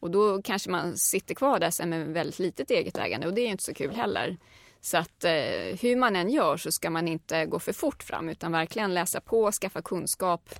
och 0.00 0.10
då 0.10 0.42
kanske 0.42 0.70
man 0.70 0.96
sitter 0.96 1.34
kvar 1.34 1.58
där 1.58 1.70
sen 1.70 1.90
med 1.90 2.06
väldigt 2.08 2.38
litet 2.38 2.70
eget 2.70 2.98
ägande 2.98 3.26
och 3.26 3.34
det 3.34 3.40
är 3.40 3.44
ju 3.44 3.50
inte 3.50 3.64
så 3.64 3.74
kul 3.74 3.94
heller. 3.94 4.36
Så 4.80 4.96
att 4.96 5.24
eh, 5.24 5.78
hur 5.80 5.96
man 5.96 6.16
än 6.16 6.30
gör 6.30 6.56
så 6.56 6.72
ska 6.72 6.90
man 6.90 7.08
inte 7.08 7.46
gå 7.46 7.58
för 7.58 7.72
fort 7.72 8.02
fram 8.02 8.28
utan 8.28 8.52
verkligen 8.52 8.94
läsa 8.94 9.20
på, 9.20 9.52
skaffa 9.52 9.82
kunskap 9.82 10.50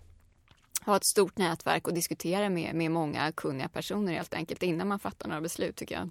ha 0.84 0.96
ett 0.96 1.04
stort 1.04 1.38
nätverk 1.38 1.88
och 1.88 1.94
diskutera 1.94 2.50
med, 2.50 2.74
med 2.74 2.90
många 2.90 3.32
kunniga 3.32 3.68
personer 3.68 4.12
helt 4.12 4.34
enkelt 4.34 4.62
innan 4.62 4.88
man 4.88 4.98
fattar 4.98 5.28
några 5.28 5.40
beslut 5.40 5.76
tycker 5.76 5.94
jag. 5.94 6.10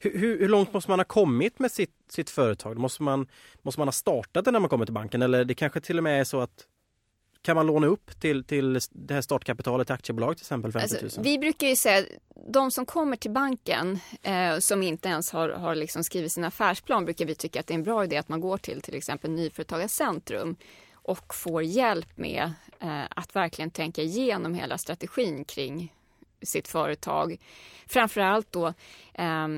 Hur, 0.00 0.18
hur, 0.18 0.40
hur, 0.40 0.48
långt 0.48 0.72
måste 0.72 0.90
man 0.90 1.00
ha 1.00 1.04
kommit 1.04 1.58
med 1.58 1.72
sitt, 1.72 1.94
sitt 2.08 2.30
företag? 2.30 2.78
Måste 2.78 3.02
man, 3.02 3.26
måste 3.62 3.80
man 3.80 3.88
ha 3.88 3.92
startat 3.92 4.44
det 4.44 4.50
när 4.50 4.60
man 4.60 4.70
kommer 4.70 4.84
till 4.84 4.94
banken 4.94 5.22
eller 5.22 5.44
det 5.44 5.54
kanske 5.54 5.80
till 5.80 5.98
och 5.98 6.04
med 6.04 6.20
är 6.20 6.24
så 6.24 6.40
att 6.40 6.66
kan 7.42 7.56
man 7.56 7.66
låna 7.66 7.86
upp 7.86 8.20
till, 8.20 8.44
till 8.44 8.80
det 8.90 9.14
här 9.14 9.20
startkapitalet 9.20 9.86
till 9.86 9.94
aktiebolag 9.94 10.36
till 10.36 10.42
exempel? 10.42 10.72
50 10.72 10.94
000? 10.94 11.04
Alltså, 11.04 11.20
vi 11.20 11.38
brukar 11.38 11.66
ju 11.66 11.76
säga 11.76 12.04
de 12.52 12.70
som 12.70 12.86
kommer 12.86 13.16
till 13.16 13.30
banken 13.30 13.98
eh, 14.22 14.58
som 14.58 14.82
inte 14.82 15.08
ens 15.08 15.30
har, 15.30 15.48
har 15.48 15.74
liksom 15.74 16.04
skrivit 16.04 16.32
sin 16.32 16.44
affärsplan 16.44 17.04
brukar 17.04 17.26
vi 17.26 17.34
tycka 17.34 17.60
att 17.60 17.66
det 17.66 17.72
är 17.72 17.78
en 17.78 17.82
bra 17.82 18.04
idé 18.04 18.16
att 18.16 18.28
man 18.28 18.40
går 18.40 18.58
till 18.58 18.80
till 18.80 18.94
exempel 18.94 19.30
Nyföretagarcentrum 19.30 20.56
och 20.92 21.34
får 21.34 21.62
hjälp 21.62 22.16
med 22.16 22.52
Eh, 22.80 23.04
att 23.10 23.36
verkligen 23.36 23.70
tänka 23.70 24.02
igenom 24.02 24.54
hela 24.54 24.78
strategin 24.78 25.44
kring 25.44 25.92
sitt 26.42 26.68
företag. 26.68 27.36
Framförallt 27.86 28.52
då 28.52 28.66
eh, 29.14 29.48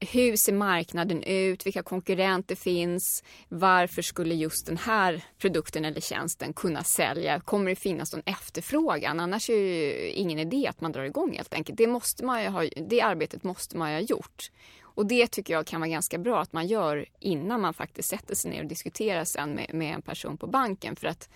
hur 0.00 0.36
ser 0.36 0.52
marknaden 0.52 1.22
ut, 1.22 1.66
vilka 1.66 1.82
konkurrenter 1.82 2.54
finns, 2.54 3.24
varför 3.48 4.02
skulle 4.02 4.34
just 4.34 4.66
den 4.66 4.76
här 4.76 5.24
produkten 5.38 5.84
eller 5.84 6.00
tjänsten 6.00 6.52
kunna 6.52 6.84
sälja, 6.84 7.40
kommer 7.40 7.70
det 7.70 7.76
finnas 7.76 8.12
någon 8.12 8.22
efterfrågan? 8.26 9.20
Annars 9.20 9.50
är 9.50 9.54
det 9.54 9.60
ju 9.60 10.10
ingen 10.10 10.38
idé 10.38 10.66
att 10.66 10.80
man 10.80 10.92
drar 10.92 11.04
igång 11.04 11.36
helt 11.36 11.54
enkelt. 11.54 11.78
Det, 11.78 11.86
måste 11.86 12.24
man 12.24 12.46
ha, 12.46 12.64
det 12.76 13.00
arbetet 13.00 13.44
måste 13.44 13.76
man 13.76 13.90
ju 13.90 13.96
ha 13.96 14.02
gjort. 14.02 14.50
Och 14.82 15.06
det 15.06 15.26
tycker 15.26 15.54
jag 15.54 15.66
kan 15.66 15.80
vara 15.80 15.90
ganska 15.90 16.18
bra 16.18 16.40
att 16.40 16.52
man 16.52 16.66
gör 16.66 17.06
innan 17.20 17.60
man 17.60 17.74
faktiskt 17.74 18.08
sätter 18.08 18.34
sig 18.34 18.50
ner 18.50 18.62
och 18.62 18.68
diskuterar 18.68 19.24
sen 19.24 19.54
med, 19.54 19.74
med 19.74 19.94
en 19.94 20.02
person 20.02 20.36
på 20.36 20.46
banken. 20.46 20.96
För 20.96 21.06
att 21.06 21.28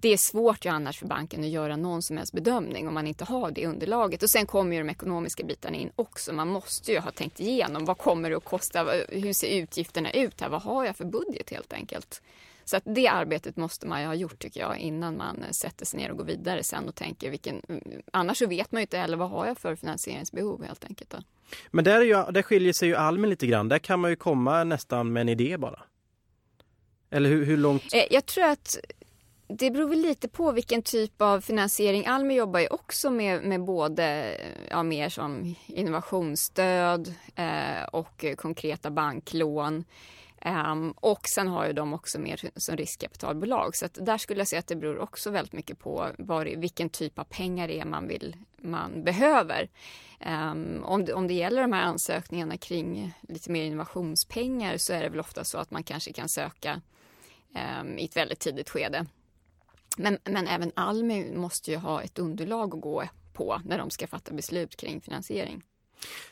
det 0.00 0.08
är 0.08 0.16
svårt 0.16 0.64
ju 0.64 0.68
annars 0.68 0.98
för 0.98 1.06
banken 1.06 1.40
att 1.40 1.48
göra 1.48 1.76
någon 1.76 2.02
som 2.02 2.16
helst 2.16 2.32
bedömning 2.32 2.88
om 2.88 2.94
man 2.94 3.06
inte 3.06 3.24
har 3.24 3.50
det 3.50 3.66
underlaget. 3.66 4.22
Och 4.22 4.30
sen 4.30 4.46
kommer 4.46 4.76
ju 4.76 4.82
de 4.82 4.90
ekonomiska 4.90 5.44
bitarna 5.44 5.76
in 5.76 5.90
också. 5.96 6.32
Man 6.32 6.48
måste 6.48 6.92
ju 6.92 6.98
ha 6.98 7.10
tänkt 7.10 7.40
igenom 7.40 7.84
vad 7.84 7.98
kommer 7.98 8.30
det 8.30 8.36
att 8.36 8.44
kosta? 8.44 8.86
Hur 9.08 9.32
ser 9.32 9.62
utgifterna 9.62 10.12
ut 10.12 10.40
här? 10.40 10.48
Vad 10.48 10.62
har 10.62 10.84
jag 10.84 10.96
för 10.96 11.04
budget 11.04 11.50
helt 11.50 11.72
enkelt? 11.72 12.22
Så 12.64 12.76
att 12.76 12.82
det 12.86 13.08
arbetet 13.08 13.56
måste 13.56 13.86
man 13.86 14.00
ju 14.00 14.06
ha 14.06 14.14
gjort 14.14 14.38
tycker 14.38 14.60
jag 14.60 14.78
innan 14.78 15.16
man 15.16 15.44
sätter 15.50 15.86
sig 15.86 16.00
ner 16.00 16.10
och 16.10 16.16
går 16.16 16.24
vidare 16.24 16.62
sen 16.62 16.88
och 16.88 16.94
tänker 16.94 17.30
vilken... 17.30 17.62
Annars 18.12 18.38
så 18.38 18.46
vet 18.46 18.72
man 18.72 18.80
ju 18.80 18.82
inte 18.82 18.98
heller 18.98 19.16
vad 19.16 19.30
har 19.30 19.46
jag 19.46 19.58
för 19.58 19.76
finansieringsbehov 19.76 20.64
helt 20.64 20.84
enkelt. 20.84 21.10
Då. 21.10 21.18
Men 21.70 21.84
där, 21.84 22.00
är 22.00 22.04
ju, 22.04 22.32
där 22.32 22.42
skiljer 22.42 22.72
sig 22.72 22.88
ju 22.88 22.94
Almen 22.94 23.30
lite 23.30 23.46
grann. 23.46 23.68
Där 23.68 23.78
kan 23.78 24.00
man 24.00 24.10
ju 24.10 24.16
komma 24.16 24.64
nästan 24.64 25.12
med 25.12 25.20
en 25.20 25.28
idé 25.28 25.56
bara. 25.58 25.82
Eller 27.10 27.30
hur, 27.30 27.44
hur 27.44 27.56
långt? 27.56 27.94
Eh, 27.94 28.04
jag 28.10 28.26
tror 28.26 28.44
att 28.44 28.78
det 29.58 29.70
beror 29.70 29.88
väl 29.88 30.00
lite 30.00 30.28
på 30.28 30.52
vilken 30.52 30.82
typ 30.82 31.22
av 31.22 31.40
finansiering. 31.40 32.06
Almi 32.06 32.34
jobbar 32.34 32.60
ju 32.60 32.66
också 32.66 33.10
med, 33.10 33.42
med 33.42 33.64
både 33.64 34.36
ja, 34.70 34.82
mer 34.82 35.08
som 35.08 35.54
innovationsstöd 35.66 37.14
eh, 37.36 37.84
och 37.92 38.24
konkreta 38.36 38.90
banklån. 38.90 39.84
Um, 40.44 40.92
och 40.92 41.28
sen 41.28 41.48
har 41.48 41.66
ju 41.66 41.72
de 41.72 41.94
också 41.94 42.18
mer 42.18 42.50
som 42.56 42.76
riskkapitalbolag. 42.76 43.76
Så 43.76 43.86
att 43.86 43.98
där 44.00 44.18
skulle 44.18 44.40
jag 44.40 44.48
säga 44.48 44.60
att 44.60 44.66
det 44.66 44.76
beror 44.76 44.98
också 44.98 45.30
väldigt 45.30 45.52
mycket 45.52 45.78
på 45.78 46.08
var, 46.18 46.44
vilken 46.44 46.88
typ 46.88 47.18
av 47.18 47.24
pengar 47.24 47.68
det 47.68 47.80
är 47.80 47.84
man 47.84 48.08
vill, 48.08 48.36
man 48.56 49.04
behöver. 49.04 49.68
Um, 50.26 50.84
om, 50.84 51.04
det, 51.04 51.12
om 51.12 51.26
det 51.26 51.34
gäller 51.34 51.62
de 51.62 51.72
här 51.72 51.82
ansökningarna 51.82 52.56
kring 52.56 53.14
lite 53.20 53.50
mer 53.50 53.64
innovationspengar 53.64 54.76
så 54.76 54.92
är 54.92 55.02
det 55.02 55.08
väl 55.08 55.20
ofta 55.20 55.44
så 55.44 55.58
att 55.58 55.70
man 55.70 55.82
kanske 55.82 56.12
kan 56.12 56.28
söka 56.28 56.80
um, 57.80 57.98
i 57.98 58.04
ett 58.04 58.16
väldigt 58.16 58.40
tidigt 58.40 58.70
skede. 58.70 59.06
Men, 59.96 60.18
men 60.24 60.46
även 60.46 60.72
Almi 60.74 61.32
måste 61.36 61.70
ju 61.70 61.76
ha 61.76 62.02
ett 62.02 62.18
underlag 62.18 62.74
att 62.74 62.80
gå 62.80 63.04
på 63.32 63.60
när 63.64 63.78
de 63.78 63.90
ska 63.90 64.06
fatta 64.06 64.34
beslut 64.34 64.76
kring 64.76 65.00
finansiering. 65.00 65.62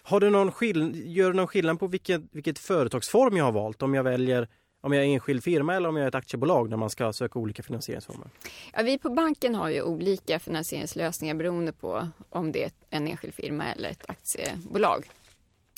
Har 0.03 0.21
du 0.21 0.31
någon 0.31 0.53
skill 0.53 1.03
gör 1.17 1.31
du 1.31 1.37
någon 1.37 1.47
skillnad 1.47 1.79
på 1.79 1.87
vilket, 1.87 2.23
vilket 2.31 2.59
företagsform 2.59 3.37
jag 3.37 3.45
har 3.45 3.53
valt? 3.53 3.83
Om 3.83 3.95
jag 3.95 4.03
väljer 4.03 4.49
om 4.81 4.93
jag 4.93 5.05
är 5.05 5.09
enskild 5.09 5.45
firma 5.45 5.75
eller 5.75 5.89
om 5.89 5.97
jag 5.97 6.05
är 6.05 6.09
ett 6.09 6.15
aktiebolag 6.15 6.71
när 6.71 6.77
man 6.77 6.91
ska 6.91 7.13
söka 7.13 7.39
olika 7.39 7.63
finansieringsformer? 7.63 8.31
Ja, 8.73 8.83
vi 8.83 8.99
på 8.99 9.11
banken 9.11 9.55
har 9.55 9.69
ju 9.69 9.83
olika 9.83 10.39
finansieringslösningar 10.39 11.35
beroende 11.35 11.73
på 11.73 12.09
om 12.31 12.53
det 12.53 12.65
är 12.65 12.71
en 12.91 13.09
enskild 13.09 13.35
firma 13.35 13.65
eller 13.65 13.91
ett 13.91 14.11
aktiebolag. 14.11 15.11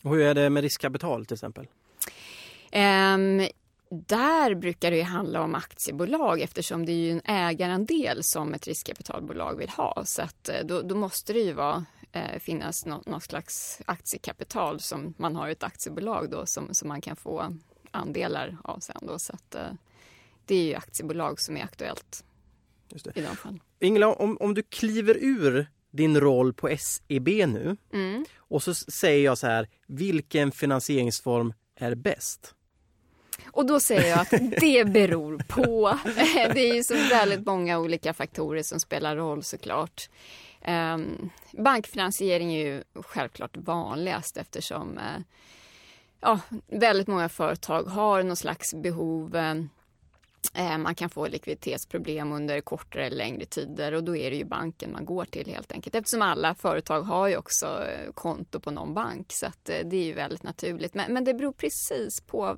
Och 0.03 0.11
hur 0.11 0.21
är 0.21 0.35
det 0.35 0.51
med 0.51 0.63
riskkapital 0.63 1.27
till 1.27 1.35
exempel? 1.35 1.67
Um, 2.73 3.49
där 3.91 4.55
brukar 4.55 4.91
det 4.91 5.03
handla 5.03 5.43
om 5.43 5.55
aktiebolag 5.55 6.41
eftersom 6.41 6.87
det 6.87 6.93
är 6.93 6.97
ju 6.97 7.11
en 7.11 7.23
ägarandel 7.25 8.23
som 8.23 8.55
ett 8.55 8.67
riskkapitalbolag 8.67 9.57
vill 9.57 9.69
ha. 9.69 10.05
Så 10.05 10.23
att 10.23 10.49
eh, 10.49 10.65
då, 10.65 10.83
då 10.83 10.95
måste 10.95 11.33
det 11.33 11.39
ju 11.39 11.53
vara, 11.53 11.85
eh, 12.13 12.39
finnas 12.41 12.87
något, 12.87 13.07
något, 13.07 13.23
slags 13.23 13.81
aktiekapital 13.87 14.81
som 14.81 15.15
man 15.17 15.37
har 15.37 15.49
i 15.49 15.53
ett 15.53 15.63
aktiebolag 15.63 16.31
då 16.31 16.47
som, 16.47 16.75
som 16.75 16.89
man 16.89 17.01
kan 17.01 17.17
få 17.17 17.57
andelar 17.91 18.57
av 18.65 18.79
sen 18.79 18.99
då. 19.03 19.19
Så 19.19 19.33
att, 19.33 19.55
eh, 19.55 19.73
det 20.45 20.55
är 20.55 20.65
ju 20.65 20.75
aktiebolag 20.75 21.41
som 21.41 21.57
är 21.57 21.65
aktuellt 21.65 22.25
i 23.15 23.21
de 23.21 23.37
fallen. 23.37 23.61
Ingela, 23.81 24.15
om, 24.15 24.37
om 24.41 24.55
du 24.55 24.63
kliver 24.63 25.17
ur 25.21 25.67
din 25.91 26.21
roll 26.21 26.53
på 26.53 26.77
SEB 26.79 27.29
nu 27.29 27.77
mm. 27.93 28.25
och 28.37 28.63
så 28.63 28.75
säger 28.75 29.25
jag 29.25 29.39
så 29.39 29.47
här, 29.47 29.69
vilken 29.87 30.53
finansieringsform 30.53 31.53
är 31.77 31.95
bäst? 31.95 32.55
Och 33.47 33.67
då 33.67 33.81
säger 33.81 34.11
jag 34.11 34.21
att 34.21 34.61
det 34.61 34.85
beror 34.85 35.39
på. 35.49 35.99
Det 36.55 36.71
är 36.71 36.75
ju 36.75 36.83
så 36.83 36.95
väldigt 36.95 37.47
många 37.47 37.79
olika 37.79 38.13
faktorer 38.15 38.63
som 38.63 38.81
spelar 38.81 39.17
roll 39.17 39.43
såklart. 39.43 40.09
Um, 40.67 41.31
bankfinansiering 41.53 42.55
är 42.55 42.67
ju 42.67 42.83
självklart 42.95 43.57
vanligast 43.57 44.37
eftersom 44.37 44.99
uh, 44.99 45.23
ja, 46.21 46.41
väldigt 46.67 47.07
många 47.07 47.29
företag 47.29 47.83
har 47.83 48.23
någon 48.23 48.37
slags 48.37 48.75
behov 48.75 49.37
eh, 49.37 49.55
Eh, 50.55 50.79
man 50.79 50.95
kan 50.95 51.11
få 51.11 51.29
likviditetsproblem 51.29 52.33
under 52.33 52.61
kortare 52.61 53.07
eller 53.07 53.17
längre 53.17 53.45
tider 53.45 53.93
och 53.93 54.05
då 54.05 54.17
är 54.17 54.31
det 54.31 54.37
ju 54.37 54.45
banken 54.45 54.93
man 54.93 55.05
går 55.05 55.25
till 55.25 55.47
helt 55.47 55.73
enkelt. 55.73 55.95
Eftersom 55.95 56.23
alla 56.23 56.55
företag 56.55 57.03
har 57.03 57.29
ju 57.29 57.37
också 57.37 57.67
eh, 57.67 58.13
konto 58.13 58.61
på 58.61 58.71
någon 58.71 58.95
bank 58.95 59.33
så 59.33 59.47
att 59.47 59.69
eh, 59.69 59.79
det 59.85 59.97
är 59.97 60.05
ju 60.05 60.13
väldigt 60.13 60.43
naturligt. 60.43 60.95
Men, 60.95 61.13
men 61.13 61.25
det 61.25 61.35
beror 61.35 61.53
precis 61.53 62.21
på 62.21 62.57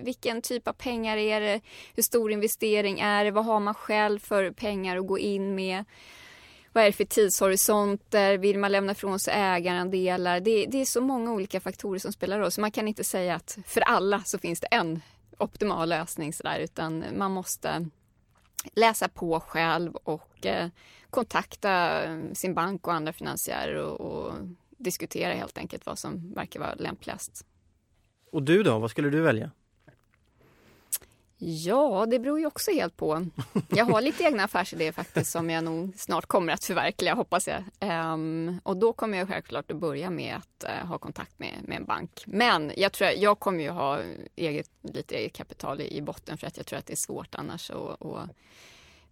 vilken 0.00 0.42
typ 0.42 0.68
av 0.68 0.72
pengar 0.72 1.16
är 1.16 1.40
det, 1.40 1.60
hur 1.94 2.02
stor 2.02 2.32
investering 2.32 3.00
är 3.00 3.24
det, 3.24 3.30
vad 3.30 3.44
har 3.44 3.60
man 3.60 3.74
själv 3.74 4.18
för 4.18 4.50
pengar 4.50 4.96
att 4.96 5.06
gå 5.06 5.18
in 5.18 5.54
med. 5.54 5.84
Vad 6.72 6.82
är 6.82 6.86
det 6.86 6.92
för 6.92 7.04
tidshorisonter? 7.04 8.38
Vill 8.38 8.58
man 8.58 8.72
lämna 8.72 8.92
ifrån 8.92 9.20
sig 9.20 9.34
ägarandelar? 9.34 10.40
Det, 10.40 10.66
det 10.66 10.80
är 10.80 10.84
så 10.84 11.00
många 11.00 11.32
olika 11.32 11.60
faktorer 11.60 11.98
som 11.98 12.12
spelar 12.12 12.38
roll 12.38 12.52
så 12.52 12.60
man 12.60 12.70
kan 12.70 12.88
inte 12.88 13.04
säga 13.04 13.34
att 13.34 13.58
för 13.66 13.80
alla 13.80 14.22
så 14.24 14.38
finns 14.38 14.60
det 14.60 14.66
en 14.66 15.00
optimal 15.38 15.88
lösning 15.88 16.32
sådär 16.32 16.60
utan 16.60 17.04
man 17.16 17.32
måste 17.32 17.86
läsa 18.72 19.08
på 19.08 19.40
själv 19.40 19.94
och 19.94 20.46
eh, 20.46 20.68
kontakta 21.10 22.04
eh, 22.04 22.18
sin 22.32 22.54
bank 22.54 22.86
och 22.86 22.94
andra 22.94 23.12
finansiärer 23.12 23.76
och, 23.76 24.00
och, 24.00 24.34
diskutera 24.80 25.34
helt 25.34 25.58
enkelt 25.58 25.86
vad 25.86 25.98
som 25.98 26.32
verkar 26.34 26.60
vara 26.60 26.74
lämpligast. 26.74 27.46
Och 28.32 28.42
du 28.42 28.62
då, 28.62 28.78
vad 28.78 28.90
skulle 28.90 29.10
du 29.10 29.20
välja? 29.20 29.50
Ja, 31.40 32.06
det 32.10 32.18
beror 32.18 32.40
ju 32.40 32.46
också 32.46 32.70
helt 32.70 32.96
på. 32.96 33.26
Jag 33.68 33.84
har 33.84 34.00
lite 34.00 34.24
egna 34.24 34.44
affärsidéer 34.44 34.92
faktiskt 34.92 35.30
som 35.30 35.50
jag 35.50 35.64
nog 35.64 35.92
snart 35.96 36.26
kommer 36.26 36.52
att 36.52 36.64
förverkliga, 36.64 37.14
hoppas 37.14 37.48
jag. 37.48 37.64
Um, 38.14 38.60
och 38.62 38.76
då 38.76 38.92
kommer 38.92 39.18
jag 39.18 39.28
självklart 39.28 39.70
att 39.70 39.76
börja 39.76 40.10
med 40.10 40.36
att 40.36 40.64
uh, 40.64 40.88
ha 40.88 40.98
kontakt 40.98 41.38
med, 41.38 41.54
med 41.62 41.76
en 41.76 41.84
bank. 41.84 42.22
Men 42.26 42.72
jag 42.76 42.92
tror 42.92 43.10
jag 43.10 43.38
kommer 43.38 43.62
ju 43.62 43.70
ha 43.70 44.00
eget, 44.36 44.70
lite 44.82 45.14
eget 45.14 45.32
kapital 45.32 45.80
i, 45.80 45.96
i 45.96 46.02
botten 46.02 46.38
för 46.38 46.46
att 46.46 46.56
jag 46.56 46.66
tror 46.66 46.78
att 46.78 46.86
det 46.86 46.94
är 46.94 46.96
svårt 46.96 47.34
annars 47.34 47.70
att, 47.70 48.06
att 48.06 48.30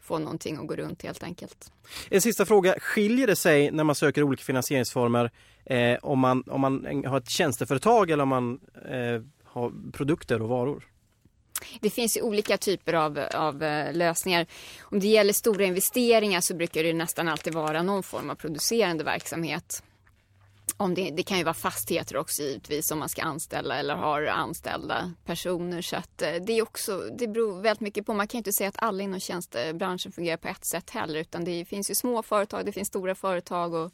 få 0.00 0.18
någonting 0.18 0.56
att 0.56 0.66
gå 0.66 0.76
runt 0.76 1.02
helt 1.02 1.22
enkelt. 1.22 1.72
En 2.10 2.20
sista 2.20 2.46
fråga, 2.46 2.74
skiljer 2.80 3.26
det 3.26 3.36
sig 3.36 3.70
när 3.70 3.84
man 3.84 3.94
söker 3.94 4.22
olika 4.22 4.44
finansieringsformer 4.44 5.30
eh, 5.64 5.98
om, 6.02 6.18
man, 6.18 6.44
om 6.46 6.60
man 6.60 7.04
har 7.06 7.18
ett 7.18 7.30
tjänsteföretag 7.30 8.10
eller 8.10 8.22
om 8.22 8.28
man 8.28 8.60
eh, 8.90 9.22
har 9.44 9.92
produkter 9.92 10.42
och 10.42 10.48
varor? 10.48 10.84
Det 11.80 11.90
finns 11.90 12.16
ju 12.16 12.22
olika 12.22 12.58
typer 12.58 12.92
av, 12.92 13.18
av 13.34 13.62
eh, 13.62 13.92
lösningar. 13.94 14.46
Om 14.80 15.00
det 15.00 15.06
gäller 15.06 15.32
stora 15.32 15.64
investeringar 15.64 16.40
så 16.40 16.54
brukar 16.54 16.82
det 16.82 16.92
nästan 16.92 17.28
alltid 17.28 17.54
vara 17.54 17.82
någon 17.82 18.02
form 18.02 18.30
av 18.30 18.34
producerande 18.34 19.04
verksamhet. 19.04 19.82
Om 20.76 20.94
det, 20.94 21.10
det, 21.10 21.22
kan 21.22 21.38
ju 21.38 21.44
vara 21.44 21.54
fastigheter 21.54 22.16
också 22.16 22.42
givetvis 22.42 22.90
om 22.90 22.98
man 22.98 23.08
ska 23.08 23.22
anställa 23.22 23.76
eller 23.76 23.94
har 23.94 24.26
anställda 24.26 25.12
personer. 25.24 25.82
Så 25.82 25.96
att 25.96 26.22
eh, 26.22 26.34
det 26.46 26.52
är 26.52 26.62
också, 26.62 26.98
det 27.18 27.28
beror 27.28 27.60
väldigt 27.60 27.80
mycket 27.80 28.06
på. 28.06 28.14
Man 28.14 28.28
kan 28.28 28.38
ju 28.38 28.40
inte 28.40 28.52
säga 28.52 28.68
att 28.68 28.82
alla 28.82 29.02
inom 29.02 29.20
tjänstebranschen 29.20 30.12
fungerar 30.12 30.36
på 30.36 30.48
ett 30.48 30.64
sätt 30.64 30.90
heller 30.90 31.20
utan 31.20 31.44
det 31.44 31.64
finns 31.64 31.90
ju 31.90 31.94
små 31.94 32.22
företag, 32.22 32.66
det 32.66 32.72
finns 32.72 32.88
stora 32.88 33.14
företag 33.14 33.74
och 33.74 33.92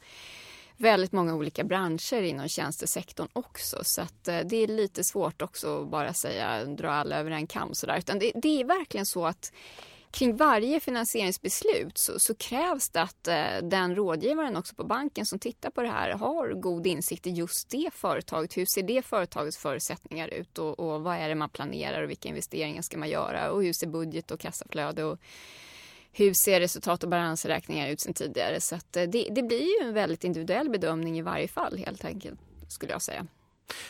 väldigt 0.82 1.12
många 1.12 1.34
olika 1.34 1.64
branscher 1.64 2.22
inom 2.22 2.48
tjänstesektorn 2.48 3.28
också. 3.32 3.78
Så 3.82 4.02
att 4.02 4.28
eh, 4.28 4.40
det 4.40 4.56
är 4.56 4.66
lite 4.66 5.04
svårt 5.04 5.42
också 5.42 5.82
att 5.82 5.88
bara 5.88 6.14
säga 6.14 6.64
dra 6.64 6.90
alla 6.90 7.16
över 7.16 7.30
en 7.30 7.46
kam 7.46 7.74
sådär. 7.74 7.98
Utan 7.98 8.18
det, 8.18 8.32
det 8.34 8.60
är 8.60 8.64
verkligen 8.64 9.06
så 9.06 9.26
att 9.26 9.52
kring 10.12 10.36
varje 10.36 10.80
finansieringsbeslut 10.80 11.98
så, 11.98 12.18
så, 12.18 12.34
krävs 12.34 12.90
det 12.90 13.02
att 13.02 13.28
eh, 13.28 13.58
den 13.62 13.96
rådgivaren 13.96 14.56
också 14.56 14.74
på 14.74 14.84
banken 14.84 15.26
som 15.26 15.38
tittar 15.38 15.70
på 15.70 15.82
det 15.82 15.88
här 15.88 16.10
har 16.10 16.48
god 16.48 16.86
insikt 16.86 17.26
i 17.26 17.30
just 17.30 17.70
det 17.70 17.90
företaget. 17.94 18.56
Hur 18.56 18.66
ser 18.66 18.82
det 18.82 19.02
företagets 19.02 19.58
förutsättningar 19.58 20.28
ut 20.28 20.58
och, 20.58 20.80
och 20.80 21.02
vad 21.02 21.16
är 21.16 21.28
det 21.28 21.34
man 21.34 21.48
planerar 21.48 22.02
och 22.02 22.10
vilka 22.10 22.28
investeringar 22.28 22.82
ska 22.82 22.98
man 22.98 23.08
göra 23.08 23.50
och 23.50 23.62
hur 23.62 23.72
ser 23.72 23.86
budget 23.86 24.30
och 24.30 24.40
kassaflöde 24.40 25.04
och 25.04 25.18
hur 26.12 26.34
ser 26.34 26.60
resultat 26.60 27.02
och 27.02 27.10
balansräkningar 27.10 27.88
ut 27.88 28.00
sen 28.00 28.14
tidigare. 28.14 28.60
Så 28.60 28.74
att 28.74 28.96
eh, 28.96 29.02
det, 29.02 29.28
det 29.30 29.42
blir 29.42 29.80
ju 29.80 29.88
en 29.88 29.94
väldigt 29.94 30.24
individuell 30.24 30.70
bedömning 30.70 31.18
i 31.18 31.22
varje 31.22 31.48
fall 31.48 31.78
helt 31.78 32.04
enkelt 32.04 32.40
skulle 32.68 32.92
jag 32.92 33.02
säga. 33.02 33.26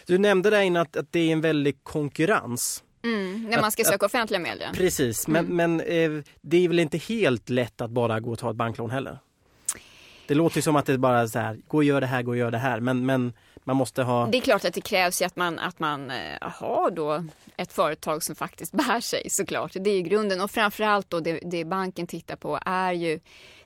Du 0.06 0.18
nämnde 0.18 0.50
där 0.50 0.60
innan 0.60 0.82
att, 0.82 0.96
att 0.96 1.12
det 1.12 1.20
är 1.20 1.32
en 1.32 1.40
väldig 1.40 1.84
konkurrens. 1.84 2.84
Mm, 3.04 3.46
när 3.50 3.60
man 3.60 3.72
ska 3.72 3.84
söka 3.84 3.94
att, 3.94 4.02
offentliga 4.02 4.40
medel. 4.40 4.74
Precis, 4.74 5.28
men, 5.28 5.44
mm. 5.44 5.56
men 5.56 5.80
eh, 5.80 6.24
det 6.40 6.64
är 6.64 6.68
väl 6.68 6.78
inte 6.78 6.98
helt 6.98 7.48
lätt 7.50 7.80
att 7.80 7.90
bara 7.90 8.20
gå 8.20 8.32
och 8.32 8.38
ta 8.38 8.50
ett 8.50 8.56
banklån 8.56 8.90
heller? 8.90 9.18
Det 10.32 10.36
låter 10.36 10.60
som 10.60 10.76
att 10.76 10.86
det 10.86 10.98
bara 10.98 11.20
är 11.20 11.26
så 11.26 11.38
här, 11.38 11.58
gå 11.68 11.76
och 11.76 11.84
gör 11.84 12.00
det 12.00 12.06
här, 12.06 12.22
gå 12.22 12.30
och 12.30 12.36
gör 12.36 12.50
det 12.50 12.58
här. 12.58 12.80
Men, 12.80 13.06
men 13.06 13.32
man 13.64 13.76
måste 13.76 14.02
ha... 14.02 14.26
Det 14.26 14.38
är 14.38 14.42
klart 14.42 14.64
att 14.64 14.74
det 14.74 14.80
krävs 14.80 15.22
att 15.22 15.36
man, 15.36 15.58
att 15.58 15.78
man 15.78 16.10
eh, 16.10 16.16
har 16.40 16.90
då 16.90 17.24
ett 17.56 17.72
företag 17.72 18.22
som 18.22 18.34
faktiskt 18.34 18.72
bär 18.86 19.00
sig 19.00 19.30
såklart. 19.30 19.72
Det 19.74 19.90
är 19.90 19.94
ju 19.94 20.02
grunden 20.02 20.40
och 20.40 20.50
framförallt 20.50 21.10
då 21.10 21.20
det, 21.20 21.40
det 21.42 21.64
banken 21.64 22.06
tittar 22.06 22.36
på 22.36 22.58
är 22.66 22.92
ju 22.92 23.20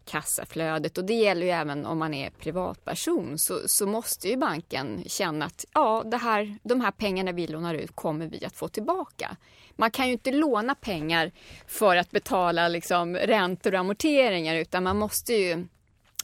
kassaflödet 0.04 0.98
och 0.98 1.04
det 1.04 1.14
gäller 1.14 1.46
ju 1.46 1.52
även 1.52 1.86
om 1.86 1.98
man 1.98 2.14
är 2.14 2.30
privatperson 2.30 3.38
så, 3.38 3.60
så 3.66 3.86
måste 3.86 4.28
ju 4.28 4.36
banken 4.36 5.04
känna 5.06 5.44
att 5.44 5.64
ja, 5.74 6.02
det 6.06 6.16
här, 6.16 6.58
de 6.62 6.80
här 6.80 6.90
pengarna 6.90 7.32
vi 7.32 7.46
lånar 7.46 7.74
ut 7.74 7.90
kommer 7.94 8.26
vi 8.26 8.44
att 8.44 8.56
få 8.56 8.68
tillbaka. 8.68 9.36
Man 9.76 9.90
kan 9.90 10.06
ju 10.06 10.12
inte 10.12 10.32
låna 10.32 10.74
pengar 10.74 11.32
för 11.66 11.96
att 11.96 12.10
betala 12.10 12.68
liksom 12.68 13.16
räntor 13.16 13.74
och 13.74 13.80
amorteringar 13.80 14.56
utan 14.56 14.82
man 14.82 14.96
måste 14.96 15.32
ju 15.32 15.66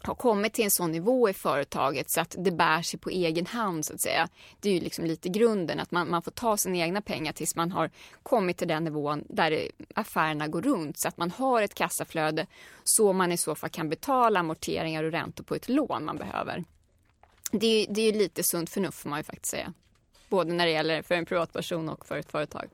har 0.07 0.15
kommit 0.15 0.53
till 0.53 0.65
en 0.65 0.71
sån 0.71 0.93
nivå 0.93 1.29
i 1.29 1.33
företaget 1.33 2.11
så 2.11 2.21
att 2.21 2.37
det 2.39 2.51
bär 2.51 2.83
sig 2.83 3.01
på 3.01 3.11
egen 3.11 3.47
hand 3.47 3.87
så 3.87 3.95
att 3.95 4.01
säga. 4.01 4.29
Det 4.61 4.69
är 4.69 4.75
ju 4.75 4.81
liksom 4.81 5.05
lite 5.05 5.29
grunden 5.29 5.81
att 5.81 5.91
man, 5.91 6.11
man 6.11 6.23
får 6.23 6.31
ta 6.31 6.57
sina 6.57 6.77
egna 6.77 7.01
pengar 7.01 7.33
tills 7.33 7.57
man 7.57 7.73
har 7.73 7.91
kommit 8.23 8.57
till 8.57 8.69
den 8.69 8.85
nivån 8.85 9.25
där 9.29 9.69
affärerna 9.95 10.49
går 10.49 10.63
runt 10.63 10.99
så 10.99 11.09
att 11.09 11.17
man 11.17 11.31
har 11.31 11.63
ett 11.63 11.75
kassaflöde 11.75 12.47
så 12.85 13.13
man 13.13 13.33
i 13.33 13.37
så 13.37 13.55
fall 13.55 13.71
kan 13.71 13.89
betala 13.89 14.41
amorteringar 14.41 15.05
och 15.05 15.13
räntor 15.13 15.45
på 15.45 15.55
ett 15.55 15.69
lån 15.69 16.05
man 16.05 16.17
behöver. 16.17 16.65
Det 17.51 17.67
är, 17.67 17.87
det 17.95 18.01
är 18.01 18.13
lite 18.13 18.43
sunt 18.43 18.71
förnuft 18.71 18.99
får 18.99 19.11
man 19.11 19.19
ju 19.19 19.23
faktiskt 19.23 19.51
säga. 19.51 19.73
Både 20.29 20.53
när 20.53 20.67
det 20.67 20.73
gäller 20.73 21.03
för 21.03 21.15
en 21.15 21.27
privatperson 21.27 21.89
och 21.89 22.07
för 22.07 22.19
ett 22.19 22.31
företag. 22.31 22.69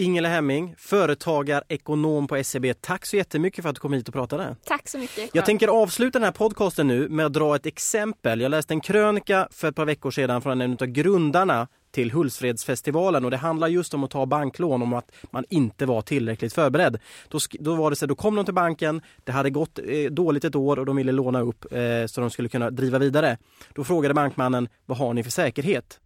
Ingela 0.00 0.28
Hemming, 0.28 0.74
företagarekonom 0.78 2.26
på 2.26 2.44
SEB. 2.44 2.66
Tack 2.80 3.06
så 3.06 3.16
jättemycket 3.16 3.62
för 3.62 3.68
att 3.68 3.74
du 3.74 3.80
kom 3.80 3.92
hit 3.92 4.08
och 4.08 4.14
pratade. 4.14 4.56
Tack 4.64 4.88
så 4.88 4.98
mycket. 4.98 5.30
Jag 5.32 5.44
tänker 5.44 5.68
avsluta 5.68 6.18
den 6.18 6.24
här 6.24 6.32
podcasten 6.32 6.86
nu 6.86 7.08
med 7.08 7.26
att 7.26 7.32
dra 7.32 7.56
ett 7.56 7.66
exempel. 7.66 8.40
Jag 8.40 8.50
läste 8.50 8.74
en 8.74 8.80
krönika 8.80 9.48
för 9.50 9.68
ett 9.68 9.76
par 9.76 9.84
veckor 9.84 10.10
sedan 10.10 10.42
från 10.42 10.60
en 10.60 10.72
av 10.72 10.86
grundarna 10.86 11.68
till 11.90 12.10
Hultsfredsfestivalen 12.12 13.24
och 13.24 13.30
det 13.30 13.36
handlar 13.36 13.68
just 13.68 13.94
om 13.94 14.04
att 14.04 14.10
ta 14.10 14.26
banklån 14.26 14.82
om 14.82 14.92
att 14.92 15.10
man 15.30 15.44
inte 15.50 15.86
var 15.86 16.02
tillräckligt 16.02 16.52
förberedd. 16.52 16.98
Då, 17.28 17.38
då 17.60 17.74
var 17.74 17.90
det 17.90 17.96
så, 17.96 18.06
då 18.06 18.14
kom 18.14 18.34
de 18.34 18.44
till 18.44 18.54
banken, 18.54 19.02
det 19.24 19.32
hade 19.32 19.50
gått 19.50 19.78
eh, 19.78 20.10
dåligt 20.10 20.44
ett 20.44 20.56
år 20.56 20.78
och 20.78 20.86
de 20.86 20.96
ville 20.96 21.12
låna 21.12 21.40
upp 21.40 21.72
eh, 21.72 22.06
så 22.06 22.20
de 22.20 22.30
skulle 22.30 22.48
kunna 22.48 22.70
driva 22.70 22.98
vidare. 22.98 23.38
Då 23.74 23.84
frågade 23.84 24.14
bankmannen, 24.14 24.68
vad 24.86 24.98
har 24.98 25.14
ni 25.14 25.22
för 25.22 25.30
säkerhet? 25.30 26.00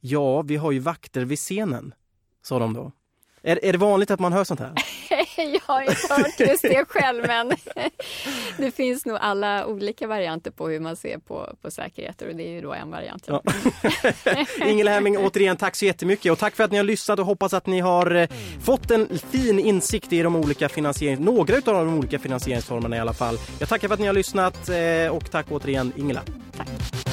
Ja, 0.00 0.42
vi 0.42 0.56
har 0.56 0.72
ju 0.72 0.78
vakter 0.78 1.24
vid 1.24 1.38
scenen, 1.38 1.94
sa 2.42 2.58
de 2.58 2.74
då. 2.74 2.92
Är, 3.46 3.64
är 3.64 3.72
det 3.72 3.78
vanligt 3.78 4.10
att 4.10 4.20
man 4.20 4.32
hör 4.32 4.44
sånt 4.44 4.60
här? 4.60 4.72
jag 5.36 5.60
har 5.66 5.82
inte 5.82 6.14
hört 6.14 6.40
just 6.40 6.62
det 6.62 6.84
själv 6.88 7.24
men 7.26 7.52
det 8.56 8.70
finns 8.70 9.06
nog 9.06 9.18
alla 9.20 9.66
olika 9.66 10.06
varianter 10.06 10.50
på 10.50 10.68
hur 10.68 10.80
man 10.80 10.96
ser 10.96 11.18
på, 11.18 11.56
på 11.62 11.70
säkerheter 11.70 12.28
och 12.28 12.36
det 12.36 12.42
är 12.42 12.50
ju 12.50 12.60
då 12.60 12.72
en 12.72 12.90
variant. 12.90 13.24
Ja. 13.26 13.42
Ingela 14.66 14.90
Hemming, 14.90 15.18
återigen 15.18 15.56
tack 15.56 15.76
så 15.76 15.84
jättemycket 15.84 16.32
och 16.32 16.38
tack 16.38 16.56
för 16.56 16.64
att 16.64 16.70
ni 16.70 16.76
har 16.76 16.84
lyssnat 16.84 17.18
och 17.18 17.26
hoppas 17.26 17.54
att 17.54 17.66
ni 17.66 17.80
har 17.80 18.14
eh, 18.14 18.28
fått 18.62 18.90
en 18.90 19.18
fin 19.18 19.58
insikt 19.58 20.12
i 20.12 20.22
de 20.22 20.36
olika 20.36 20.68
finansierings, 20.68 21.20
några 21.20 21.56
av 21.56 21.86
de 21.86 21.98
olika 21.98 22.18
finansieringsformerna 22.18 22.96
i 22.96 22.98
alla 22.98 23.14
fall. 23.14 23.38
Jag 23.58 23.68
tackar 23.68 23.88
för 23.88 23.94
att 23.94 24.00
ni 24.00 24.06
har 24.06 24.14
lyssnat 24.14 24.68
eh, 24.68 25.16
och 25.16 25.30
tack 25.30 25.46
återigen 25.50 25.92
Ingela. 25.96 26.22
Tack. 26.56 27.05